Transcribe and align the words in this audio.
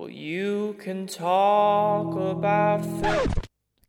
Well, 0.00 0.08
you 0.08 0.76
can 0.78 1.06
talk 1.06 2.16
about 2.16 2.80
film. 2.86 3.34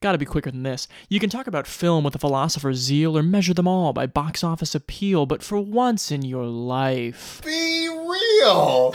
Gotta 0.01 0.17
be 0.17 0.25
quicker 0.25 0.51
than 0.51 0.63
this. 0.63 0.89
You 1.07 1.21
can 1.21 1.29
talk 1.29 1.47
about 1.47 1.65
film 1.65 2.03
with 2.03 2.13
a 2.13 2.19
philosopher's 2.19 2.79
zeal 2.79 3.17
or 3.17 3.23
measure 3.23 3.53
them 3.53 3.65
all 3.65 3.93
by 3.93 4.07
box 4.07 4.43
office 4.43 4.75
appeal, 4.75 5.25
but 5.25 5.41
for 5.41 5.57
once 5.57 6.11
in 6.11 6.23
your 6.23 6.43
life. 6.43 7.41
Be 7.45 7.87
real! 7.87 8.91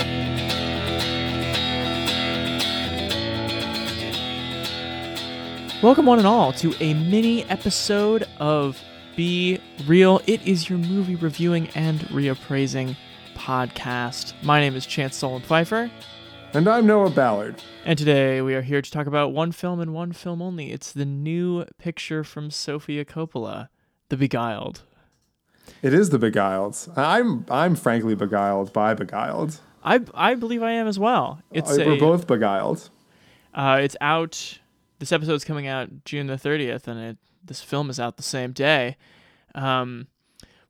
Welcome, 5.82 6.04
one 6.04 6.18
and 6.18 6.26
all, 6.26 6.52
to 6.52 6.74
a 6.80 6.92
mini 6.92 7.44
episode 7.44 8.28
of 8.38 8.78
Be 9.16 9.58
Real. 9.86 10.20
It 10.26 10.46
is 10.46 10.68
your 10.68 10.78
movie 10.78 11.16
reviewing 11.16 11.68
and 11.68 12.00
reappraising 12.08 12.94
podcast. 13.34 14.34
My 14.42 14.60
name 14.60 14.76
is 14.76 14.84
Chance 14.84 15.16
Solon 15.16 15.40
Pfeiffer, 15.40 15.90
And 16.56 16.66
I'm 16.68 16.86
Noah 16.86 17.10
Ballard. 17.10 17.62
and 17.84 17.98
today 17.98 18.40
we 18.40 18.54
are 18.54 18.62
here 18.62 18.80
to 18.80 18.90
talk 18.90 19.06
about 19.06 19.34
one 19.34 19.52
film 19.52 19.78
and 19.78 19.92
one 19.92 20.12
film 20.12 20.40
only. 20.40 20.72
It's 20.72 20.90
the 20.90 21.04
new 21.04 21.66
picture 21.76 22.24
from 22.24 22.50
Sofia 22.50 23.04
Coppola, 23.04 23.68
The 24.08 24.16
Beguiled. 24.16 24.80
It 25.82 25.92
is 25.92 26.08
the 26.08 26.18
Beguiled. 26.18 26.74
I'm 26.96 27.44
I'm 27.50 27.76
frankly 27.76 28.14
beguiled 28.14 28.72
by 28.72 28.94
Beguiled. 28.94 29.60
I, 29.84 30.00
I 30.14 30.34
believe 30.34 30.62
I 30.62 30.72
am 30.72 30.86
as 30.86 30.98
well. 30.98 31.42
It's 31.52 31.76
Uh, 31.76 31.82
a, 31.82 31.86
We're 31.88 31.98
both 32.00 32.26
beguiled. 32.26 32.88
Uh, 33.52 33.80
it's 33.82 33.96
out. 34.00 34.58
This 34.98 35.12
episode's 35.12 35.44
coming 35.44 35.66
out 35.66 36.06
June 36.06 36.26
the 36.26 36.38
thirtieth, 36.38 36.88
and 36.88 36.98
it 36.98 37.18
this 37.44 37.60
film 37.60 37.90
is 37.90 38.00
out 38.00 38.16
the 38.16 38.22
same 38.22 38.52
day. 38.52 38.96
Um, 39.54 40.06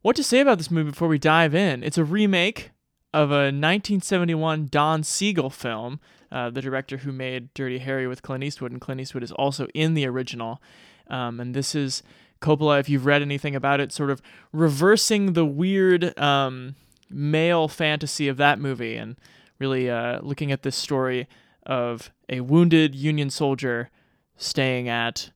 what 0.01 0.17
to 0.17 0.23
say 0.23 0.41
about 0.41 0.57
this 0.57 0.69
movie 0.69 0.89
before 0.89 1.07
we 1.07 1.17
dive 1.17 1.55
in? 1.55 1.81
It's 1.81 1.97
a 1.97 2.03
remake 2.03 2.71
of 3.13 3.31
a 3.31 3.51
1971 3.51 4.67
Don 4.69 5.03
Siegel 5.03 5.49
film. 5.49 5.99
Uh, 6.31 6.49
the 6.49 6.61
director 6.61 6.97
who 6.97 7.11
made 7.11 7.53
Dirty 7.53 7.77
Harry 7.79 8.05
with 8.05 8.21
Clint 8.21 8.43
Eastwood, 8.43 8.71
and 8.71 8.81
Clint 8.81 8.99
Eastwood 8.99 9.23
is 9.23 9.31
also 9.31 9.67
in 9.73 9.93
the 9.93 10.05
original. 10.05 10.61
Um, 11.09 11.39
and 11.39 11.53
this 11.53 11.73
is 11.73 12.03
Coppola, 12.41 12.79
if 12.79 12.89
you've 12.89 13.05
read 13.05 13.21
anything 13.21 13.55
about 13.55 13.79
it, 13.79 13.91
sort 13.91 14.09
of 14.09 14.21
reversing 14.51 15.33
the 15.33 15.45
weird 15.45 16.17
um, 16.19 16.75
male 17.09 17.67
fantasy 17.67 18.27
of 18.27 18.37
that 18.37 18.59
movie 18.59 18.95
and 18.95 19.15
really 19.59 19.89
uh, 19.89 20.19
looking 20.21 20.51
at 20.51 20.63
this 20.63 20.75
story 20.75 21.27
of 21.65 22.11
a 22.29 22.41
wounded 22.41 22.95
Union 22.95 23.29
soldier 23.29 23.89
staying 24.35 24.87
at 24.87 25.31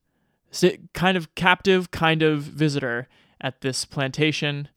kind 0.93 1.17
of 1.17 1.33
captive, 1.35 1.91
kind 1.91 2.21
of 2.21 2.41
visitor 2.41 3.07
at 3.39 3.61
this 3.61 3.85
plantation 3.85 4.67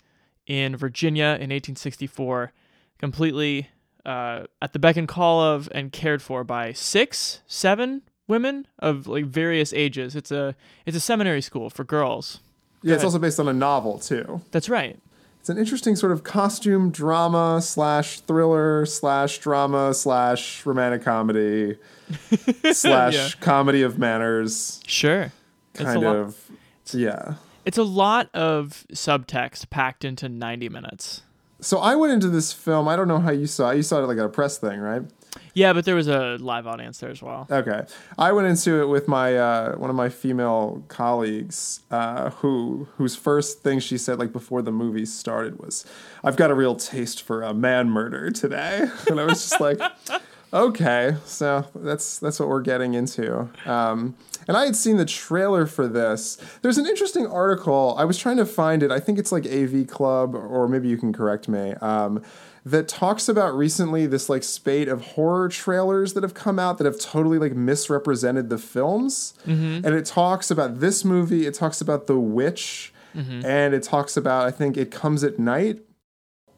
in 0.46 0.76
Virginia 0.76 1.24
in 1.24 1.50
1864, 1.50 2.52
completely 2.98 3.68
uh, 4.06 4.44
at 4.60 4.72
the 4.72 4.78
beck 4.78 4.96
and 4.96 5.08
call 5.08 5.40
of 5.40 5.68
and 5.72 5.92
cared 5.92 6.22
for 6.22 6.44
by 6.44 6.72
six, 6.72 7.40
seven 7.46 8.02
women 8.28 8.66
of 8.78 9.06
like 9.06 9.24
various 9.26 9.72
ages. 9.72 10.14
It's 10.16 10.30
a 10.30 10.54
it's 10.86 10.96
a 10.96 11.00
seminary 11.00 11.40
school 11.40 11.70
for 11.70 11.84
girls. 11.84 12.40
Yeah, 12.82 12.94
it's 12.94 13.02
ahead. 13.02 13.04
also 13.06 13.18
based 13.18 13.40
on 13.40 13.48
a 13.48 13.52
novel 13.52 13.98
too. 13.98 14.42
That's 14.50 14.68
right. 14.68 14.98
It's 15.40 15.50
an 15.50 15.58
interesting 15.58 15.94
sort 15.94 16.10
of 16.12 16.22
costume 16.24 16.90
drama 16.90 17.60
slash 17.60 18.20
thriller 18.20 18.86
slash 18.86 19.38
drama 19.38 19.92
slash 19.92 20.64
romantic 20.64 21.02
comedy 21.02 21.76
slash 22.72 23.14
Yeah. 23.14 23.28
comedy 23.40 23.82
of 23.82 23.98
manners 23.98 24.80
Sure. 24.86 25.32
It's 25.74 25.82
kind 25.84 26.00
lot- 26.02 26.16
of. 26.16 26.50
Yeah. 26.92 27.34
It's 27.66 27.78
a 27.78 27.82
lot 27.82 28.28
of 28.34 28.86
subtext 28.92 29.70
packed 29.70 30.04
into 30.04 30.28
90 30.28 30.68
minutes. 30.68 31.22
So 31.64 31.78
I 31.78 31.96
went 31.96 32.12
into 32.12 32.28
this 32.28 32.52
film. 32.52 32.88
I 32.88 32.94
don't 32.94 33.08
know 33.08 33.20
how 33.20 33.30
you 33.30 33.46
saw 33.46 33.70
it. 33.70 33.76
You 33.76 33.82
saw 33.82 34.02
it 34.02 34.06
like 34.06 34.18
at 34.18 34.24
a 34.26 34.28
press 34.28 34.58
thing, 34.58 34.80
right? 34.80 35.02
Yeah, 35.54 35.72
but 35.72 35.84
there 35.84 35.94
was 35.94 36.08
a 36.08 36.36
live 36.38 36.66
audience 36.66 36.98
there 36.98 37.10
as 37.10 37.22
well. 37.22 37.46
Okay, 37.50 37.82
I 38.18 38.32
went 38.32 38.46
into 38.48 38.82
it 38.82 38.86
with 38.86 39.08
my 39.08 39.36
uh, 39.36 39.76
one 39.76 39.88
of 39.88 39.96
my 39.96 40.08
female 40.08 40.84
colleagues, 40.88 41.80
uh, 41.90 42.30
who 42.30 42.86
whose 42.96 43.16
first 43.16 43.62
thing 43.62 43.78
she 43.78 43.96
said 43.96 44.18
like 44.18 44.32
before 44.32 44.62
the 44.62 44.72
movie 44.72 45.06
started 45.06 45.58
was, 45.58 45.86
"I've 46.22 46.36
got 46.36 46.50
a 46.50 46.54
real 46.54 46.76
taste 46.76 47.22
for 47.22 47.42
a 47.42 47.54
man 47.54 47.88
murder 47.88 48.30
today," 48.30 48.86
and 49.08 49.18
I 49.18 49.24
was 49.24 49.48
just 49.48 49.60
like, 49.60 49.80
"Okay, 50.54 51.16
so 51.26 51.66
that's 51.74 52.18
that's 52.18 52.38
what 52.40 52.48
we're 52.48 52.62
getting 52.62 52.94
into." 52.94 53.48
Um, 53.66 54.14
and 54.46 54.56
I 54.56 54.66
had 54.66 54.76
seen 54.76 54.96
the 54.98 55.04
trailer 55.04 55.66
for 55.66 55.88
this. 55.88 56.36
There's 56.62 56.78
an 56.78 56.86
interesting 56.86 57.26
article. 57.26 57.94
I 57.98 58.04
was 58.04 58.18
trying 58.18 58.36
to 58.36 58.46
find 58.46 58.82
it. 58.82 58.90
I 58.90 59.00
think 59.00 59.18
it's 59.18 59.32
like 59.32 59.46
AV 59.46 59.86
Club, 59.86 60.34
or 60.34 60.68
maybe 60.68 60.88
you 60.88 60.96
can 60.96 61.12
correct 61.12 61.48
me. 61.48 61.72
Um, 61.80 62.22
that 62.66 62.88
talks 62.88 63.28
about 63.28 63.54
recently 63.54 64.06
this 64.06 64.28
like 64.30 64.42
spate 64.42 64.88
of 64.88 65.02
horror 65.02 65.48
trailers 65.48 66.14
that 66.14 66.22
have 66.22 66.32
come 66.34 66.58
out 66.58 66.78
that 66.78 66.84
have 66.84 66.98
totally 66.98 67.38
like 67.38 67.52
misrepresented 67.54 68.48
the 68.48 68.56
films. 68.58 69.34
And 69.84 69.86
it 69.86 70.06
talks 70.06 70.50
about 70.50 70.80
this 70.80 71.04
movie, 71.04 71.46
it 71.46 71.54
talks 71.54 71.80
about 71.82 72.06
The 72.06 72.18
Witch, 72.18 72.92
and 73.44 73.74
it 73.74 73.82
talks 73.82 74.16
about 74.16 74.46
I 74.46 74.50
think 74.50 74.76
It 74.76 74.90
Comes 74.90 75.22
at 75.24 75.38
Night. 75.38 75.80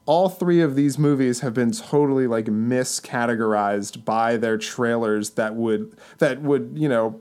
All 0.06 0.28
three 0.28 0.60
of 0.60 0.76
these 0.76 0.98
movies 0.98 1.40
have 1.40 1.52
been 1.52 1.72
totally 1.72 2.26
like 2.26 2.46
miscategorized 2.46 4.04
by 4.04 4.36
their 4.36 4.56
trailers 4.56 5.30
that 5.30 5.54
would 5.54 5.96
that 6.18 6.42
would, 6.42 6.72
you 6.74 6.88
know, 6.88 7.20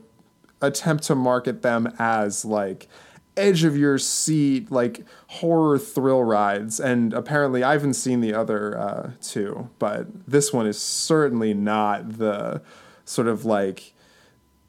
attempt 0.62 1.04
to 1.04 1.14
market 1.14 1.62
them 1.62 1.92
as 1.98 2.44
like 2.44 2.88
edge 3.36 3.64
of 3.64 3.76
your 3.76 3.98
seat 3.98 4.70
like 4.72 5.04
horror 5.26 5.78
thrill 5.78 6.22
rides 6.22 6.80
and 6.80 7.12
apparently 7.12 7.62
i 7.62 7.72
haven't 7.72 7.92
seen 7.92 8.22
the 8.22 8.32
other 8.32 8.78
uh, 8.78 9.10
two 9.20 9.68
but 9.78 10.06
this 10.26 10.54
one 10.54 10.66
is 10.66 10.80
certainly 10.80 11.52
not 11.52 12.16
the 12.16 12.62
sort 13.04 13.28
of 13.28 13.44
like 13.44 13.92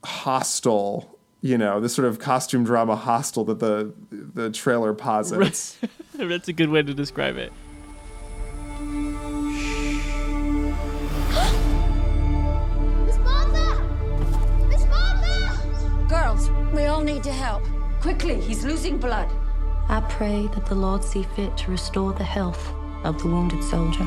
Hostel 0.03 1.17
you 1.39 1.57
know 1.57 1.79
the 1.79 1.87
sort 1.87 2.05
of 2.05 2.19
costume 2.19 2.65
drama 2.65 2.97
Hostel 2.97 3.45
that 3.45 3.59
the 3.59 3.93
the 4.11 4.49
trailer 4.49 4.93
posits 4.93 5.77
That's 6.17 6.47
a 6.47 6.53
good 6.53 6.69
way 6.69 6.81
to 6.81 6.93
describe 6.93 7.37
it. 7.37 7.53
We 16.77 16.85
all 16.85 17.01
need 17.01 17.23
to 17.23 17.31
help. 17.31 17.63
Quickly, 18.01 18.39
he's 18.39 18.63
losing 18.63 18.99
blood. 18.99 19.27
I 19.89 19.99
pray 20.01 20.47
that 20.53 20.67
the 20.67 20.75
Lord 20.75 21.03
see 21.03 21.23
fit 21.23 21.57
to 21.57 21.71
restore 21.71 22.13
the 22.13 22.23
health 22.23 22.71
of 23.03 23.19
the 23.19 23.27
wounded 23.27 23.63
soldier. 23.63 24.05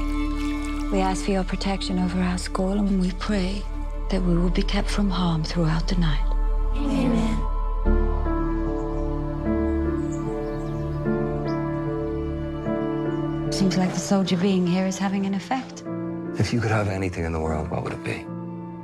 We 0.93 1.01
ask 1.01 1.25
for 1.25 1.33
your 1.33 1.43
protection 1.43 1.99
over 1.99 2.21
our 2.21 2.39
school 2.39 2.75
and 2.75 3.01
we 3.01 3.11
pray 3.19 3.65
that 4.11 4.23
we 4.23 4.37
will 4.37 4.51
be 4.51 4.63
kept 4.63 4.89
from 4.89 5.11
harm 5.11 5.43
throughout 5.43 5.89
the 5.89 5.97
night. 5.97 6.25
Amen. 6.77 7.37
Seems 13.53 13.77
like 13.77 13.93
the 13.93 13.99
soldier 13.99 14.37
being 14.37 14.65
here 14.65 14.87
is 14.87 14.97
having 14.97 15.27
an 15.27 15.35
effect. 15.35 15.83
If 16.39 16.53
you 16.53 16.61
could 16.61 16.71
have 16.71 16.87
anything 16.87 17.25
in 17.25 17.33
the 17.33 17.41
world, 17.41 17.69
what 17.69 17.83
would 17.83 17.95
it 17.95 18.05
be? 18.05 18.25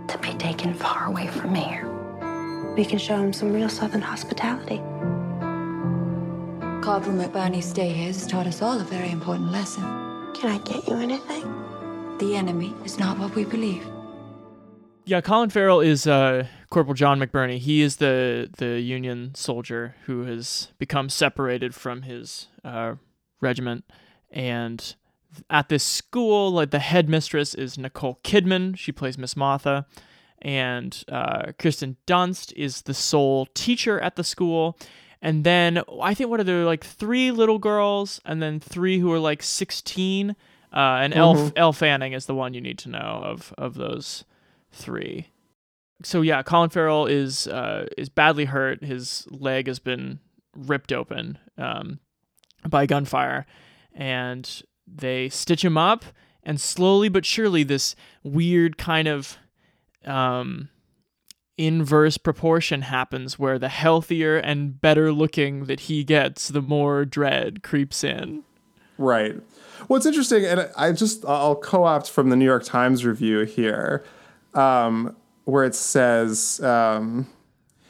To 0.09 0.19
be 0.19 0.35
taken 0.39 0.75
far 0.75 1.07
away 1.07 1.29
from 1.29 1.55
here. 1.55 1.96
We 2.77 2.85
can 2.85 2.99
show 2.99 3.17
him 3.17 3.33
some 3.33 3.55
real 3.55 3.71
Southern 3.71 4.03
hospitality. 4.03 4.77
Corporal 6.85 7.17
McBurney's 7.17 7.65
stay 7.65 7.89
here 7.89 8.09
has 8.09 8.27
taught 8.27 8.47
us 8.47 8.61
all 8.61 8.79
a 8.79 8.85
very 8.85 9.11
important 9.11 9.51
lesson. 9.51 9.83
Can 10.35 10.51
I 10.51 10.59
get 10.59 10.87
you 10.87 10.97
anything? 10.97 11.43
The 12.19 12.37
enemy 12.37 12.75
is 12.85 12.99
not 12.99 13.19
what 13.19 13.35
we 13.35 13.45
believe. 13.45 13.83
Yeah, 15.07 15.23
Colin 15.23 15.49
Farrell 15.49 15.81
is 15.81 16.07
uh, 16.07 16.47
Corporal 16.69 16.95
John 16.95 17.19
McBurney. 17.19 17.59
He 17.59 17.81
is 17.81 17.97
the 17.97 18.51
the 18.59 18.81
Union 18.81 19.35
soldier 19.35 19.95
who 20.05 20.25
has 20.25 20.73
become 20.79 21.09
separated 21.09 21.75
from 21.75 22.03
his 22.03 22.49
uh, 22.63 22.97
regiment, 23.41 23.85
and 24.31 24.95
at 25.49 25.71
this 25.71 25.83
school, 25.85 26.51
like 26.51 26.73
the 26.73 26.79
headmistress 26.81 27.55
is 27.55 27.79
Nicole 27.79 28.19
Kidman. 28.23 28.77
She 28.77 28.93
plays 28.93 29.17
Miss 29.17 29.37
Martha, 29.37 29.87
and 30.47 31.03
uh, 31.09 31.51
Kirsten 31.59 31.97
Dunst 32.07 32.53
is 32.53 32.83
the 32.83 32.95
sole 32.95 33.47
teacher 33.47 33.99
at 33.99 34.15
the 34.15 34.23
school. 34.23 34.79
And 35.21 35.43
then 35.43 35.83
I 36.01 36.15
think 36.15 36.31
what 36.31 36.39
are 36.39 36.45
there 36.45 36.65
like 36.65 36.85
three 36.85 37.33
little 37.33 37.59
girls, 37.59 38.21
and 38.25 38.41
then 38.41 38.61
three 38.61 39.01
who 39.01 39.13
are 39.13 39.19
like 39.19 39.43
sixteen. 39.43 40.37
Uh, 40.73 41.01
and 41.03 41.15
Elle, 41.15 41.53
Elle 41.57 41.73
Fanning 41.73 42.13
is 42.13 42.27
the 42.27 42.35
one 42.35 42.55
you 42.55 42.61
need 42.61 42.79
to 42.79 42.89
know 42.89 43.23
of 43.25 43.53
of 43.59 43.75
those 43.75 44.25
three. 44.71 45.29
So 46.05 46.23
yeah, 46.23 46.45
Colin 46.45 46.71
Farrell 46.71 47.07
is 47.07 47.49
uh, 47.49 47.89
is 47.99 48.09
badly 48.09 48.45
hurt. 48.45 48.85
His 48.85 49.27
leg 49.31 49.67
has 49.67 49.81
been 49.81 50.21
ripped 50.55 50.93
open 50.93 51.39
um, 51.59 51.99
by 52.69 52.87
gunfire, 52.87 53.47
and 53.93 54.63
they 54.87 55.29
stitch 55.29 55.65
him 55.65 55.77
up. 55.77 56.05
And 56.45 56.61
slowly 56.61 57.09
but 57.09 57.27
surely, 57.27 57.65
this 57.65 57.97
weird 58.23 58.79
kind 58.79 59.09
of 59.09 59.39
um, 60.07 60.69
inverse 61.57 62.19
proportion 62.19 62.83
happens, 62.83 63.39
where 63.39 63.59
the 63.59 63.69
healthier 63.69 64.37
and 64.37 64.81
better 64.81 65.13
looking 65.13 65.65
that 65.65 65.81
he 65.81 66.05
gets, 66.05 66.49
the 66.49 66.63
more 66.63 67.05
dread 67.05 67.63
creeps 67.63 68.05
in. 68.05 68.43
Right. 68.99 69.41
What's 69.89 70.07
interesting, 70.07 70.45
and 70.45 70.71
I 70.77 70.93
just 70.93 71.25
I'll 71.27 71.57
co-opt 71.57 72.11
from 72.11 72.31
the 72.31 72.37
New 72.37 72.45
York 72.45 72.65
Times 72.65 73.05
review 73.05 73.41
here. 73.41 74.05
um, 74.57 75.15
where 75.45 75.65
it 75.65 75.75
says. 75.75 76.61
Um, 76.61 77.29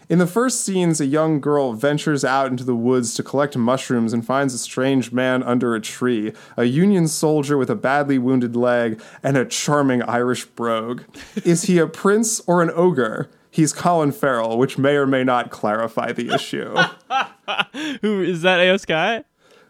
in 0.09 0.19
the 0.19 0.27
first 0.27 0.63
scenes, 0.65 1.01
a 1.01 1.07
young 1.07 1.41
girl 1.41 1.73
ventures 1.73 2.25
out 2.25 2.49
into 2.51 2.63
the 2.65 2.77
woods 2.77 3.15
to 3.15 3.23
collect 3.23 3.57
mushrooms 3.57 4.13
and 4.13 4.25
finds 4.25 4.55
a 4.55 4.59
strange 4.59 5.11
man 5.13 5.43
under 5.43 5.75
a 5.75 5.81
tree, 5.81 6.33
a 6.57 6.65
Union 6.65 7.09
soldier 7.09 7.57
with 7.59 7.71
a 7.71 7.75
badly 7.75 8.19
wounded 8.19 8.55
leg, 8.55 9.01
and 9.23 9.37
a 9.37 9.45
charming 9.45 10.03
Irish 10.03 10.45
brogue. 10.45 11.03
Is 11.45 11.63
he 11.65 11.79
a 11.79 11.87
prince 11.87 12.41
or 12.47 12.63
an 12.63 12.71
ogre? 12.75 13.29
He's 13.51 13.73
Colin 13.73 14.13
Farrell, 14.13 14.59
which 14.59 14.77
may 14.79 14.97
or 14.97 15.07
may 15.07 15.25
not 15.25 15.51
clarify 15.51 16.13
the 16.13 16.33
issue. 16.35 16.75
Who 18.03 18.21
is 18.23 18.43
that? 18.43 18.61
A.O. 18.61 18.77
Scott? 18.77 19.25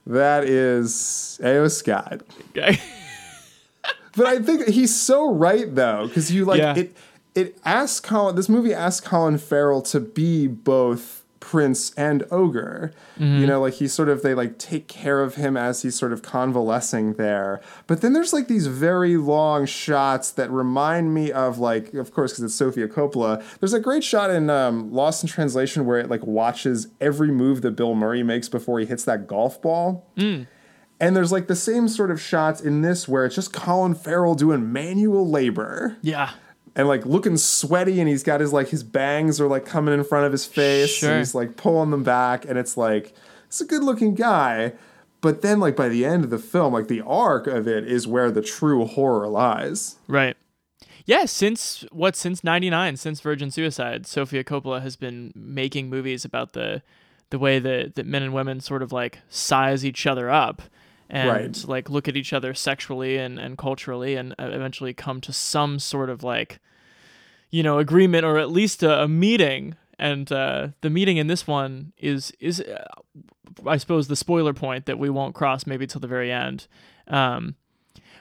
that 0.06 0.44
is 0.44 1.40
A.O. 1.42 1.68
Scott. 1.68 2.22
Okay. 2.50 2.78
But 4.16 4.24
I 4.26 4.38
think 4.38 4.68
he's 4.68 4.98
so 4.98 5.30
right 5.34 5.72
though, 5.74 6.06
because 6.08 6.32
you 6.32 6.46
like 6.46 6.58
Yeah. 6.58 6.74
it. 6.74 6.96
It 7.36 7.58
asks 7.64 8.00
Colin. 8.00 8.34
This 8.34 8.48
movie 8.48 8.74
asks 8.74 9.06
Colin 9.06 9.38
Farrell 9.38 9.82
to 9.82 10.00
be 10.00 10.46
both 10.46 11.22
prince 11.38 11.92
and 11.94 12.24
ogre. 12.32 12.92
Mm-hmm. 13.20 13.40
You 13.40 13.46
know, 13.46 13.60
like 13.60 13.74
he 13.74 13.86
sort 13.86 14.08
of 14.08 14.22
they 14.22 14.34
like 14.34 14.58
take 14.58 14.88
care 14.88 15.22
of 15.22 15.36
him 15.36 15.56
as 15.56 15.82
he's 15.82 15.94
sort 15.94 16.12
of 16.12 16.22
convalescing 16.22 17.14
there. 17.14 17.60
But 17.86 18.00
then 18.00 18.14
there's 18.14 18.32
like 18.32 18.48
these 18.48 18.66
very 18.66 19.16
long 19.16 19.64
shots 19.64 20.32
that 20.32 20.50
remind 20.50 21.14
me 21.14 21.30
of 21.30 21.58
like, 21.58 21.94
of 21.94 22.12
course, 22.12 22.32
because 22.32 22.44
it's 22.44 22.54
Sofia 22.54 22.88
Coppola. 22.88 23.44
There's 23.60 23.74
a 23.74 23.80
great 23.80 24.02
shot 24.02 24.30
in 24.30 24.50
um, 24.50 24.92
Lost 24.92 25.22
in 25.22 25.28
Translation 25.28 25.86
where 25.86 25.98
it 26.00 26.10
like 26.10 26.26
watches 26.26 26.88
every 27.00 27.30
move 27.30 27.62
that 27.62 27.72
Bill 27.72 27.94
Murray 27.94 28.24
makes 28.24 28.48
before 28.48 28.80
he 28.80 28.86
hits 28.86 29.04
that 29.04 29.28
golf 29.28 29.62
ball. 29.62 30.04
Mm. 30.16 30.48
And 30.98 31.14
there's 31.14 31.30
like 31.30 31.46
the 31.46 31.54
same 31.54 31.88
sort 31.88 32.10
of 32.10 32.20
shots 32.20 32.60
in 32.60 32.80
this 32.80 33.06
where 33.06 33.24
it's 33.24 33.34
just 33.34 33.52
Colin 33.52 33.94
Farrell 33.94 34.34
doing 34.34 34.72
manual 34.72 35.28
labor 35.30 35.98
Yeah. 36.02 36.30
And 36.76 36.87
like 36.87 37.05
looking 37.05 37.37
sweaty 37.37 37.99
and 37.99 38.08
he's 38.08 38.23
got 38.23 38.40
his 38.40 38.52
like 38.52 38.69
his 38.69 38.84
bangs 38.84 39.40
are 39.40 39.49
like 39.49 39.64
coming 39.67 39.93
in 39.94 40.05
front 40.05 40.26
of 40.26 40.31
his 40.32 40.44
face 40.46 40.90
Sure. 40.90 41.11
and 41.11 41.19
he's 41.19 41.34
like 41.34 41.56
pulling 41.56 41.90
them 41.90 42.05
back 42.05 42.44
and 42.44 42.56
it's 42.58 42.76
like 42.76 43.12
it's 43.49 43.61
a 43.61 43.64
good 43.64 43.82
looking 43.82 44.14
guy. 44.14 44.73
But 45.23 45.43
then 45.43 45.58
like 45.58 45.75
by 45.75 45.88
the 45.88 46.05
end 46.05 46.23
of 46.23 46.31
the 46.31 46.38
film, 46.38 46.73
like 46.75 46.87
the 46.88 47.00
arc 47.00 47.46
of 47.49 47.67
it 47.67 47.84
is 47.90 48.06
where 48.06 48.31
the 48.31 48.43
true 48.43 48.84
horror 48.84 49.26
lies. 49.26 49.96
Right. 50.06 50.37
Yeah, 51.06 51.25
since 51.25 51.84
what 51.93 52.14
since 52.17 52.44
99, 52.44 52.96
since 52.96 53.20
Virgin 53.20 53.50
Suicide, 53.50 54.06
Sofia 54.06 54.44
Coppola 54.44 54.82
has 54.82 54.96
been 54.96 55.32
making 55.34 55.88
movies 55.88 56.25
about 56.25 56.52
the 56.52 56.82
the 57.31 57.38
way 57.38 57.58
that, 57.58 57.94
that 57.96 58.06
men 58.06 58.23
and 58.23 58.32
women 58.34 58.61
sort 58.61 58.82
of 58.82 58.93
like 58.93 59.20
size 59.28 59.84
each 59.84 60.06
other 60.06 60.31
up 60.31 60.62
and 61.11 61.28
Right. 61.28 61.64
like 61.69 61.88
look 61.90 62.06
at 62.08 62.17
each 62.17 62.32
other 62.32 62.55
sexually 62.55 63.17
and, 63.17 63.38
and 63.38 63.56
culturally 63.58 64.14
and 64.17 64.32
uh, 64.38 64.44
eventually 64.52 64.93
come 64.94 65.20
to 65.23 65.32
some 65.32 65.78
sort 65.81 66.08
of 66.11 66.23
like 66.23 66.61
you 67.50 67.62
know 67.62 67.78
agreement 67.78 68.25
or 68.25 68.38
at 68.38 68.50
least 68.50 68.82
a, 68.82 69.02
a 69.02 69.08
meeting 69.08 69.76
and 69.98 70.31
uh, 70.31 70.69
the 70.81 70.90
meeting 70.90 71.16
in 71.16 71.26
this 71.26 71.46
one 71.46 71.93
is 71.98 72.32
is 72.40 72.60
uh, 72.60 72.84
I 73.66 73.76
suppose 73.76 74.08
the 74.08 74.16
spoiler 74.16 74.52
point 74.52 74.87
that 74.87 74.98
we 74.98 75.08
won't 75.10 75.34
cross 75.34 75.66
maybe 75.66 75.87
till 75.87 76.00
the 76.00 76.06
very 76.06 76.31
end. 76.31 76.66
Um, 77.08 77.54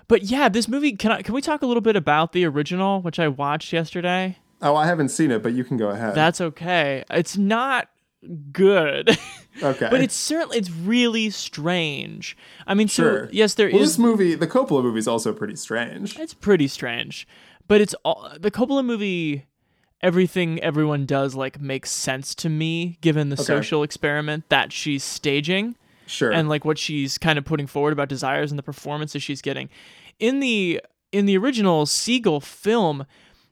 but 0.08 0.24
yeah, 0.24 0.50
this 0.50 0.68
movie 0.68 0.94
can 0.94 1.12
I, 1.12 1.22
can 1.22 1.34
we 1.34 1.42
talk 1.42 1.62
a 1.62 1.66
little 1.66 1.82
bit 1.82 1.96
about 1.96 2.32
the 2.32 2.46
original, 2.46 3.02
which 3.02 3.20
I 3.20 3.28
watched 3.28 3.74
yesterday? 3.74 4.38
Oh, 4.62 4.76
I 4.76 4.86
haven't 4.86 5.10
seen 5.10 5.32
it, 5.32 5.44
but 5.44 5.54
you 5.54 5.64
can 5.64 5.78
go 5.78 5.90
ahead. 5.90 6.16
That's 6.16 6.40
okay. 6.40 7.04
It's 7.10 7.38
not 7.38 7.90
good, 8.52 9.18
okay. 9.64 9.88
but 9.92 10.02
it's 10.02 10.16
certainly 10.16 10.58
it's 10.58 10.72
really 10.72 11.30
strange. 11.30 12.38
I 12.66 12.74
mean, 12.74 12.88
sure. 12.88 13.26
so 13.26 13.30
yes, 13.34 13.56
there 13.56 13.68
is. 13.68 13.74
well, 13.74 13.82
this 13.82 13.98
movie, 13.98 14.36
the 14.36 14.48
Coppola 14.48 14.82
movie, 14.82 15.00
is 15.00 15.08
also 15.08 15.34
pretty 15.34 15.56
strange. 15.56 16.18
It's 16.18 16.34
pretty 16.34 16.68
strange, 16.68 17.28
but 17.68 17.82
it's 17.82 17.96
all 18.04 18.32
the 18.40 18.52
Coppola 18.52 18.84
movie. 18.86 19.46
Everything 20.02 20.60
everyone 20.62 21.06
does 21.06 21.36
like 21.36 21.60
makes 21.60 21.90
sense 21.90 22.36
to 22.36 22.50
me, 22.50 22.98
given 23.02 23.30
the 23.30 23.38
social 23.38 23.82
experiment 23.82 24.50
that 24.50 24.72
she's 24.72 25.04
staging. 25.04 25.76
Sure. 26.08 26.32
and 26.32 26.48
like 26.48 26.64
what 26.64 26.78
she's 26.78 27.18
kind 27.18 27.40
of 27.40 27.46
putting 27.46 27.66
forward 27.66 27.92
about 27.92 28.10
desires 28.10 28.52
and 28.52 28.60
the 28.60 28.64
performances 28.64 29.24
she's 29.24 29.42
getting 29.42 29.70
in 30.20 30.40
the 30.40 30.80
in 31.12 31.26
the 31.26 31.36
original 31.36 31.88
Siegel 31.88 32.40
film 32.40 33.08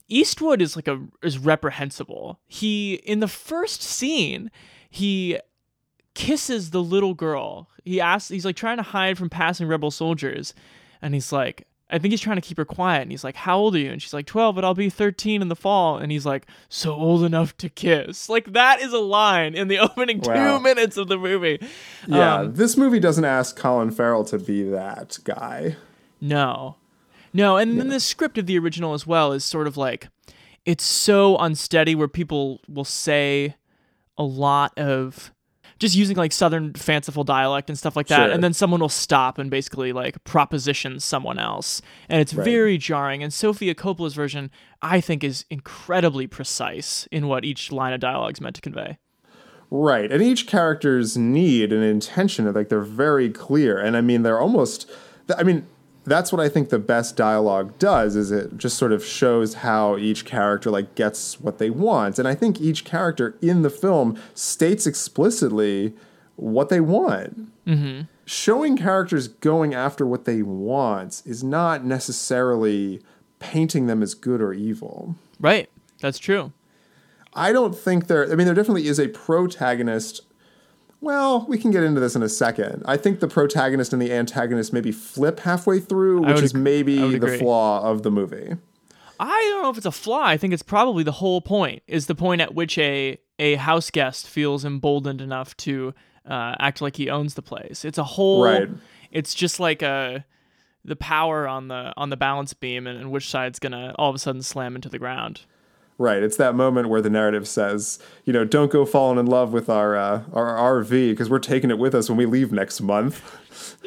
Eastwood 0.07 0.61
is 0.61 0.75
like 0.75 0.87
a 0.87 1.01
is 1.23 1.39
reprehensible. 1.39 2.39
He 2.45 2.95
in 2.95 3.21
the 3.21 3.27
first 3.27 3.81
scene, 3.81 4.51
he 4.89 5.39
kisses 6.13 6.69
the 6.69 6.83
little 6.83 7.13
girl. 7.13 7.69
He 7.83 7.99
asks 7.99 8.29
he's 8.29 8.45
like 8.45 8.55
trying 8.55 8.77
to 8.77 8.83
hide 8.83 9.17
from 9.17 9.29
passing 9.29 9.67
rebel 9.67 9.89
soldiers 9.91 10.53
and 11.01 11.13
he's 11.13 11.31
like 11.31 11.67
I 11.93 11.99
think 11.99 12.11
he's 12.11 12.19
trying 12.21 12.37
to 12.37 12.41
keep 12.41 12.57
her 12.57 12.65
quiet 12.65 13.03
and 13.03 13.11
he's 13.11 13.23
like, 13.23 13.35
How 13.35 13.57
old 13.57 13.75
are 13.75 13.79
you? 13.79 13.91
And 13.91 14.01
she's 14.01 14.13
like, 14.13 14.25
12, 14.25 14.55
but 14.55 14.65
I'll 14.65 14.73
be 14.73 14.89
13 14.89 15.41
in 15.41 15.47
the 15.47 15.55
fall. 15.55 15.97
And 15.97 16.11
he's 16.11 16.25
like, 16.25 16.45
So 16.69 16.93
old 16.93 17.23
enough 17.23 17.55
to 17.57 17.69
kiss. 17.69 18.27
Like, 18.29 18.53
that 18.53 18.81
is 18.81 18.91
a 18.93 18.99
line 18.99 19.53
in 19.55 19.67
the 19.67 19.77
opening 19.87 20.19
Wow. 20.21 20.57
two 20.57 20.63
minutes 20.63 20.97
of 20.97 21.07
the 21.07 21.17
movie. 21.17 21.59
yeah, 22.07 22.35
Um, 22.39 22.55
this 22.55 22.75
movie 22.75 22.99
doesn't 22.99 23.25
ask 23.25 23.55
Colin 23.55 23.91
Farrell 23.91 24.25
to 24.25 24.39
be 24.39 24.63
that 24.63 25.19
guy. 25.23 25.75
No. 26.19 26.75
No, 27.33 27.57
and 27.57 27.79
then 27.79 27.89
the 27.89 27.99
script 27.99 28.37
of 28.37 28.45
the 28.45 28.57
original 28.59 28.93
as 28.93 29.07
well 29.07 29.31
is 29.31 29.43
sort 29.43 29.65
of 29.67 29.75
like 29.75 30.07
it's 30.65 30.83
so 30.83 31.35
unsteady 31.37 31.95
where 31.95 32.07
people 32.07 32.61
will 32.69 32.85
say 32.85 33.55
a 34.17 34.23
lot 34.23 34.71
of 34.77 35.32
just 35.79 35.95
using 35.95 36.15
like 36.17 36.31
southern 36.31 36.73
fanciful 36.73 37.23
dialect 37.23 37.69
and 37.69 37.77
stuff 37.77 37.95
like 37.95 38.07
that 38.07 38.25
Sure. 38.25 38.31
and 38.31 38.43
then 38.43 38.53
someone 38.53 38.79
will 38.79 38.89
stop 38.89 39.37
and 39.37 39.49
basically 39.49 39.91
like 39.93 40.23
proposition 40.23 40.99
someone 40.99 41.39
else 41.39 41.81
and 42.09 42.21
it's 42.21 42.33
Right. 42.33 42.45
very 42.45 42.77
jarring 42.77 43.21
and 43.23 43.33
Sofia 43.33 43.75
Coppola's 43.75 44.13
version 44.13 44.49
I 44.81 45.01
think 45.01 45.23
is 45.23 45.45
incredibly 45.49 46.27
precise 46.27 47.07
in 47.11 47.27
what 47.27 47.43
each 47.45 47.71
line 47.71 47.93
of 47.93 47.99
dialogue 47.99 48.33
is 48.33 48.41
meant 48.41 48.55
to 48.55 48.61
convey. 48.61 48.97
Right. 49.71 50.11
And 50.11 50.21
each 50.21 50.45
character's 50.45 51.17
need 51.17 51.73
and 51.73 51.83
intention 51.83 52.45
are 52.47 52.51
like 52.51 52.69
they're 52.69 52.81
very 52.81 53.29
clear. 53.29 53.79
And 53.79 53.97
I 53.97 54.01
mean 54.01 54.21
they're 54.23 54.39
almost 54.39 54.89
I 55.37 55.43
mean 55.43 55.65
that's 56.05 56.31
what 56.31 56.41
I 56.41 56.49
think 56.49 56.69
the 56.69 56.79
best 56.79 57.15
dialogue 57.15 57.77
does 57.79 58.15
is 58.15 58.31
it 58.31 58.57
just 58.57 58.77
sort 58.77 58.91
of 58.91 59.05
shows 59.05 59.55
how 59.55 59.97
each 59.97 60.25
character 60.25 60.69
like 60.69 60.95
gets 60.95 61.39
what 61.39 61.57
they 61.57 61.69
want. 61.69 62.19
And 62.19 62.27
I 62.27 62.35
think 62.35 62.59
each 62.59 62.83
character 62.83 63.37
in 63.41 63.61
the 63.61 63.69
film 63.69 64.19
states 64.33 64.85
explicitly 64.85 65.93
what 66.35 66.69
they 66.69 66.81
want. 66.81 67.65
Mm-hmm. 67.65 68.01
Showing 68.25 68.77
characters 68.77 69.27
going 69.27 69.73
after 69.73 70.05
what 70.05 70.25
they 70.25 70.41
want 70.41 71.21
is 71.25 71.43
not 71.43 71.85
necessarily 71.85 73.01
painting 73.39 73.87
them 73.87 74.01
as 74.01 74.13
good 74.13 74.41
or 74.41 74.53
evil. 74.53 75.15
Right. 75.39 75.69
That's 75.99 76.19
true. 76.19 76.51
I 77.33 77.51
don't 77.51 77.75
think 77.75 78.07
there. 78.07 78.31
I 78.31 78.35
mean, 78.35 78.45
there 78.45 78.53
definitely 78.53 78.87
is 78.87 78.99
a 78.99 79.07
protagonist. 79.07 80.21
Well, 81.03 81.45
we 81.49 81.57
can 81.57 81.69
get 81.71 81.83
into 81.83 81.99
this 81.99 82.15
in 82.15 82.23
a 82.23 82.29
second. 82.29 82.81
I 82.85 82.95
think 82.95 83.19
the 83.19 83.27
protagonist 83.27 83.91
and 83.91 84.01
the 84.01 84.13
antagonist 84.13 84.71
maybe 84.71 84.93
flip 84.93 85.41
halfway 85.41 85.81
through, 85.81 86.21
which 86.21 86.41
is 86.41 86.53
maybe 86.53 87.17
the 87.17 87.37
flaw 87.37 87.83
of 87.83 88.03
the 88.03 88.09
movie. 88.09 88.55
I 89.19 89.41
don't 89.51 89.63
know 89.63 89.69
if 89.69 89.75
it's 89.75 89.85
a 89.85 89.91
flaw. 89.91 90.23
I 90.23 90.37
think 90.37 90.53
it's 90.53 90.63
probably 90.63 91.03
the 91.03 91.11
whole 91.11 91.41
point. 91.41 91.83
Is 91.87 92.07
the 92.07 92.15
point 92.15 92.39
at 92.39 92.55
which 92.55 92.77
a 92.77 93.19
a 93.37 93.55
house 93.55 93.91
guest 93.91 94.27
feels 94.27 94.63
emboldened 94.63 95.19
enough 95.19 95.57
to 95.57 95.93
uh, 96.25 96.55
act 96.59 96.81
like 96.81 96.95
he 96.95 97.09
owns 97.09 97.33
the 97.33 97.41
place. 97.41 97.83
It's 97.83 97.97
a 97.97 98.03
whole. 98.05 98.45
Right. 98.45 98.69
It's 99.11 99.33
just 99.33 99.59
like 99.59 99.81
a 99.81 100.23
the 100.85 100.95
power 100.95 101.49
on 101.49 101.67
the 101.67 101.91
on 101.97 102.11
the 102.11 102.17
balance 102.17 102.53
beam 102.53 102.87
and, 102.87 102.97
and 102.97 103.11
which 103.11 103.29
side's 103.29 103.59
gonna 103.59 103.93
all 103.99 104.09
of 104.09 104.15
a 104.15 104.19
sudden 104.19 104.41
slam 104.41 104.73
into 104.73 104.87
the 104.87 104.99
ground. 104.99 105.41
Right. 105.97 106.23
It's 106.23 106.37
that 106.37 106.55
moment 106.55 106.89
where 106.89 107.01
the 107.01 107.09
narrative 107.09 107.47
says, 107.47 107.99
you 108.25 108.33
know, 108.33 108.45
don't 108.45 108.71
go 108.71 108.85
falling 108.85 109.19
in 109.19 109.27
love 109.27 109.53
with 109.53 109.69
our 109.69 109.95
uh, 109.95 110.23
our 110.33 110.83
RV 110.83 111.11
because 111.11 111.29
we're 111.29 111.39
taking 111.39 111.69
it 111.69 111.77
with 111.77 111.93
us 111.93 112.09
when 112.09 112.17
we 112.17 112.25
leave 112.25 112.51
next 112.51 112.81
month. 112.81 113.77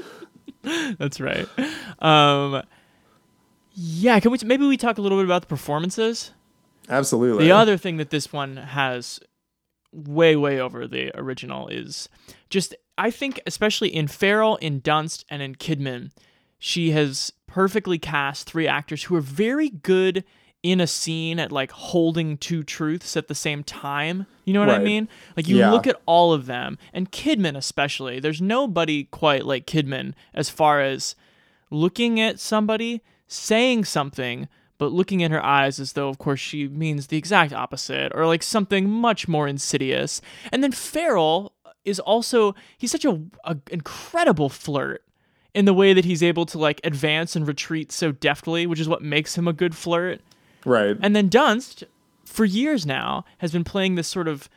That's 0.98 1.20
right. 1.20 1.48
Um, 2.00 2.62
yeah, 3.75 4.18
can 4.20 4.30
we 4.30 4.38
maybe 4.44 4.66
we 4.66 4.76
talk 4.76 4.98
a 4.98 5.02
little 5.02 5.18
bit 5.18 5.25
about 5.25 5.42
the 5.42 5.48
performances? 5.48 6.32
Absolutely. 6.88 7.44
The 7.44 7.52
other 7.52 7.76
thing 7.76 7.96
that 7.96 8.10
this 8.10 8.32
one 8.32 8.56
has 8.56 9.20
way, 9.92 10.36
way 10.36 10.60
over 10.60 10.86
the 10.86 11.10
original 11.18 11.68
is 11.68 12.08
just, 12.50 12.75
I 12.98 13.10
think, 13.10 13.40
especially 13.46 13.94
in 13.94 14.06
Farrell, 14.06 14.56
in 14.56 14.80
Dunst, 14.80 15.25
and 15.28 15.42
in 15.42 15.54
Kidman, 15.54 16.10
she 16.58 16.92
has 16.92 17.32
perfectly 17.46 17.98
cast 17.98 18.48
three 18.48 18.68
actors 18.68 19.04
who 19.04 19.16
are 19.16 19.20
very 19.20 19.70
good 19.70 20.25
in 20.70 20.80
a 20.80 20.87
scene 20.87 21.38
at 21.38 21.52
like 21.52 21.70
holding 21.70 22.37
two 22.37 22.62
truths 22.64 23.16
at 23.16 23.28
the 23.28 23.35
same 23.35 23.62
time. 23.62 24.26
You 24.44 24.52
know 24.52 24.61
what 24.61 24.70
I 24.70 24.78
mean? 24.78 25.08
Like 25.37 25.46
you 25.49 25.58
Yeah. 25.58 25.70
look 25.70 25.87
at 25.87 26.00
all 26.06 26.32
of 26.32 26.46
them, 26.46 26.78
and 26.92 27.11
Kidman 27.12 27.56
especially. 27.56 28.18
There's 28.20 28.40
nobody 28.40 29.04
quite 29.04 29.44
like 29.46 29.66
Kidman 29.66 30.14
as 30.35 30.50
far 30.50 30.80
as 30.80 31.14
looking 31.70 32.20
at 32.20 32.40
somebody, 32.40 33.00
saying 33.28 33.85
something, 33.85 34.49
but 34.78 34.92
looking 34.92 35.20
in 35.20 35.32
her 35.32 35.44
eyes 35.44 35.78
as 35.80 35.92
though, 35.94 36.08
of 36.08 36.18
course, 36.18 36.40
she 36.40 36.68
means 36.68 37.06
the 37.06 37.16
exact 37.16 37.52
opposite, 37.52 38.12
or 38.14 38.26
like 38.26 38.42
something 38.42 38.88
much 38.90 39.26
more 39.28 39.46
insidious. 39.49 40.20
And 40.52 40.62
then 40.62 40.73
Farrell 40.73 41.52
is 41.85 42.00
also 42.00 42.54
he's 42.76 42.90
such 42.90 43.04
a, 43.04 43.20
a 43.44 43.56
incredible 43.70 44.49
flirt 44.49 45.02
in 45.54 45.64
the 45.64 45.73
way 45.75 45.92
that 45.94 46.04
he's 46.04 46.23
able 46.23 46.44
to 46.46 46.58
like 46.58 46.80
advance 46.85 47.35
and 47.37 47.46
retreat 47.49 47.90
so 47.92 48.12
deftly, 48.12 48.66
which 48.66 48.80
is 48.80 48.88
what 48.88 49.02
makes 49.02 49.37
him 49.38 49.49
a 49.49 49.52
good 49.52 49.75
flirt. 49.75 50.20
Right. 50.66 50.96
And 51.00 51.16
then 51.16 51.30
Dunst, 51.30 51.85
for 52.26 52.44
years 52.44 52.85
now, 52.85 53.25
has 53.38 53.52
been 53.52 53.64
playing 53.64 53.94
this 53.94 54.08
sort 54.08 54.28
of 54.28 54.50